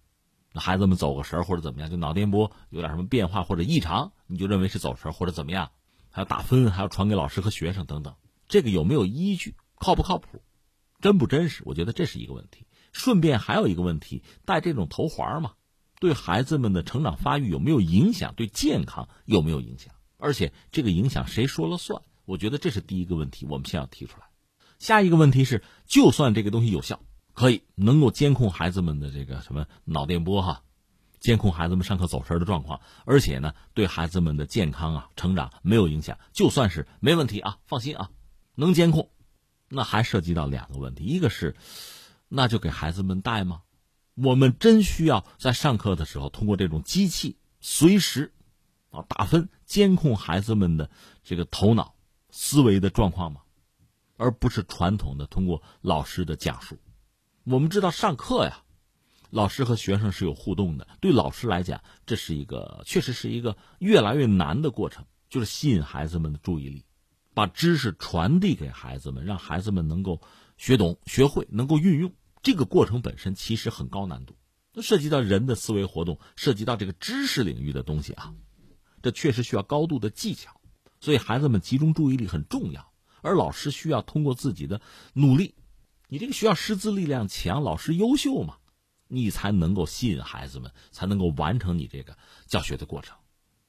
[0.59, 5.71] 孩子们走个神或者怎么样，就脑电波有点什么变化或者异常，你就认为是走神或者怎么样，
[6.11, 8.15] 还要打分，还要传给老师和学生等等，
[8.49, 9.57] 这个有没有依据？
[9.77, 10.43] 靠不靠谱？
[11.01, 11.63] 真不真实？
[11.65, 12.67] 我觉得这是一个问题。
[12.93, 15.53] 顺便还有一个问题，戴这种头环嘛，
[16.01, 18.35] 对孩子们的成长发育有没有影响？
[18.35, 19.95] 对健康有没有影响？
[20.17, 22.03] 而且这个影响谁说了算？
[22.25, 24.27] 我觉得这是第一个问题，我们先要提出来。
[24.79, 27.01] 下一个问题是，就算这个东西有效。
[27.39, 30.64] 可以能够监控孩子们的这个什么脑电波哈，
[31.20, 38.11] 监控孩子们上课走神的状况，而且呢，对孩子们的健康啊、成长没有影响，就算是没问题啊，放心啊，
[38.57, 39.09] 能监控。
[39.68, 41.55] 那还涉及到两个问题，一个是，
[42.26, 43.62] 那就给孩子们带吗？
[44.16, 48.32] 我们真需要在上课的时候通过这种机器随时
[48.91, 50.91] 啊打分监控孩子们的
[51.22, 51.95] 这个头脑
[52.32, 53.43] 思维的状况吗？
[54.16, 56.76] 而不是传统的通过老师的讲述。
[57.51, 58.62] 我们知道上课呀，
[59.30, 60.86] 老师和学生是有互动的。
[61.01, 66.84] 对老师来讲，这是一个确实是一个越来越难的过程，就是吸引孩子们的注意力，
[67.32, 70.20] 把知识传递给孩子们，让孩子们能够
[70.59, 72.12] 学懂、学会、能够运用。
[72.42, 74.36] 这个过程本身其实很高难度，
[74.82, 78.34] 涉及到人的思维活动，涉及到这个知识领域的东西啊，
[79.01, 80.61] 这确实需要高度的技巧。
[81.01, 82.92] 所以孩子们集中注意力很重要，
[83.22, 84.82] 而老师需要通过自己的
[85.14, 85.55] 努力。
[86.11, 88.57] 你这个学校师资力量强，老师优秀嘛，
[89.09, 93.15] 你才能够吸引孩子们，才能够完成你这个教学的过程。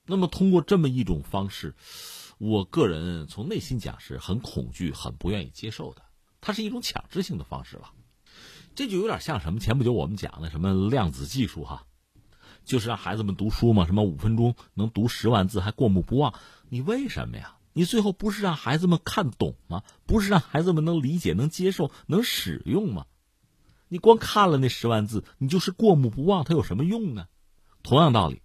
[0.06, 1.76] 那么通过这么一种方式，
[2.38, 6.02] 我个人从内心讲是很恐惧、很不愿意接受的。
[6.40, 7.92] 它是一种强制性的方式了，
[8.74, 9.60] 这就有点像什么？
[9.60, 11.86] 前不久我们讲的什么量子技术哈，
[12.64, 16.34] 就是让孩子们读书嘛，什么五分钟能读十万字还过目不忘，
[16.70, 17.58] 你为什么呀？
[17.74, 19.84] 你最后不是让孩子们看懂吗？
[20.06, 23.06] 不是让孩子们能理解、能接受、能使用吗？
[23.88, 27.28] 你光看了那十万字，你就是过目不忘，它有什么用呢？
[27.82, 28.42] 同样道理，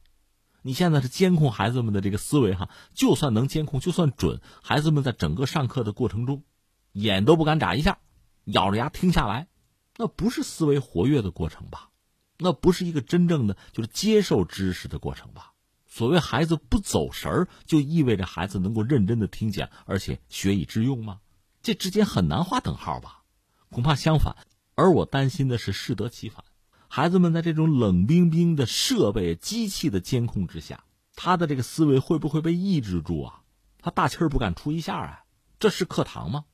[0.63, 6.45] 你现在是监控孩子们的这个思维哈，就算能监控，就算准，孩子们在整个上课的过程中，
[6.93, 7.99] 眼都不敢眨一下，
[8.45, 9.49] 咬着牙听下来，
[9.97, 11.91] 那不是思维活跃的过程吧？
[12.39, 15.54] 那不是一个真正的就是接受知识的过程吧？
[15.95, 21.21] 所谓孩子不走神儿，就意味着孩子能够认真的听讲，而且学以致用吗？
[21.63, 23.23] 这之间很难划等号吧？
[23.71, 24.35] 恐怕相反。
[24.75, 26.45] 而我担心的是适得其反，
[26.89, 30.83] 孩子们在这种冷冰冰的设备、机器的监控之下，
[31.15, 33.43] 他的这个思维会不会被抑制住啊？
[33.81, 35.25] 他大气儿不敢出一下啊？
[35.61, 36.45] 这是课堂吗？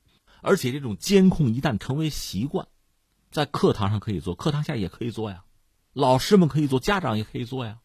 [0.42, 2.68] 而且这种监控一旦成为习惯，
[3.30, 5.44] 在课堂上可以做，课堂下也可以做呀，
[5.94, 7.78] 老师们可以做，家长也可以做呀。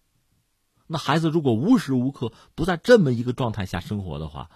[0.88, 4.49] 那孩子如果无时无刻不在这么一个状态下生活的话，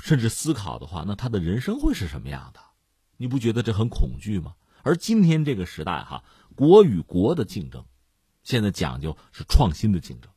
[0.00, 2.60] 甚至思考的话，那他的人生会是什么样的？
[3.16, 4.54] 你不觉得这很恐惧吗？
[4.82, 6.22] 而今天这个时代，哈，
[6.54, 7.84] 国与国的竞争，
[8.42, 10.30] 现在讲究是创新的竞争，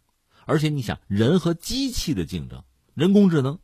[0.46, 2.64] 而且你想，人和机器的竞争，
[2.94, 3.60] 人工智能，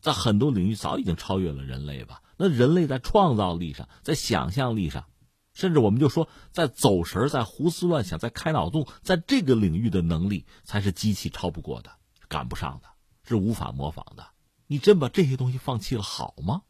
[0.00, 2.22] 在很多领域早已经超越了人类吧？
[2.36, 5.06] 那人类在创造力上，在想象力上。
[5.54, 11.92] 甚至我们就说，在走神在胡思乱想，在开脑洞，在这个领域的能力，才是机器超不过的，
[12.28, 12.88] 赶不上的，
[13.24, 14.28] 是无法模仿的。
[14.66, 16.62] 你真把这些东西放弃了好吗？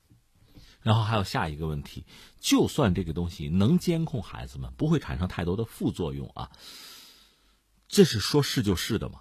[0.80, 2.04] 然后还有下一个问题，
[2.40, 6.50] 就算这个东西能监控孩子们，不会产生太多的副作用啊，
[7.86, 9.20] 这是说是就是的吗？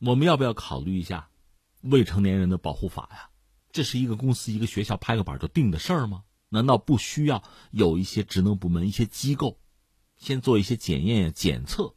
[0.00, 1.30] 我们要不要考虑一下
[1.80, 3.30] 未成年人的保护法呀？
[3.72, 6.24] 这是一个公司、一个学校拍个板就定的事儿吗？
[6.48, 9.60] 难道不需要有一些职能部门、一些机构，
[10.16, 11.94] 先做一些检验、检测，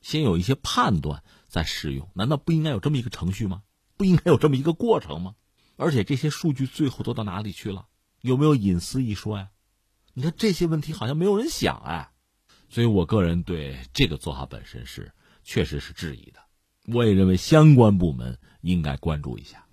[0.00, 2.08] 先有一些判断再使用？
[2.14, 3.62] 难道不应该有这么一个程序吗？
[3.96, 5.34] 不应该有这么一个过程吗？
[5.76, 7.86] 而且这些数据最后都到哪里去了？
[8.20, 9.50] 有没有隐私一说呀？
[10.12, 12.12] 你看这些问题好像没有人想哎，
[12.68, 16.40] 所以我个人对这个做法本身是确实是质疑的。
[16.86, 19.63] 我也认为相关部门应该关注一下。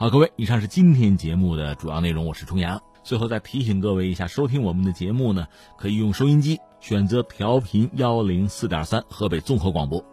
[0.00, 2.80] 好，各位，以上是今天节目的主要内容，我是重阳。
[3.02, 10.04] 最后再提醒各位一下，收听我们的节目呢，可以用收音机选择调频幺零四点三河北综合广播，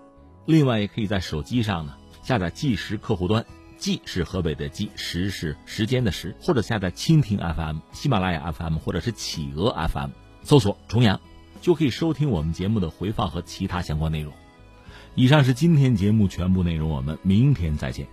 [0.48, 3.46] 另外也可以在手机上呢下载计时客户端，
[3.78, 10.10] 计是河北的计，时是时间的时，或者下载蜻蜓 FM、喜马拉雅 FM 或者是企鹅 FM，
[10.42, 11.22] 搜索重阳，
[11.62, 14.34] 就可以收听我们节目的回放和其他相关内容。
[15.14, 18.08] 以上是今天节目全部内容，我们明天再见。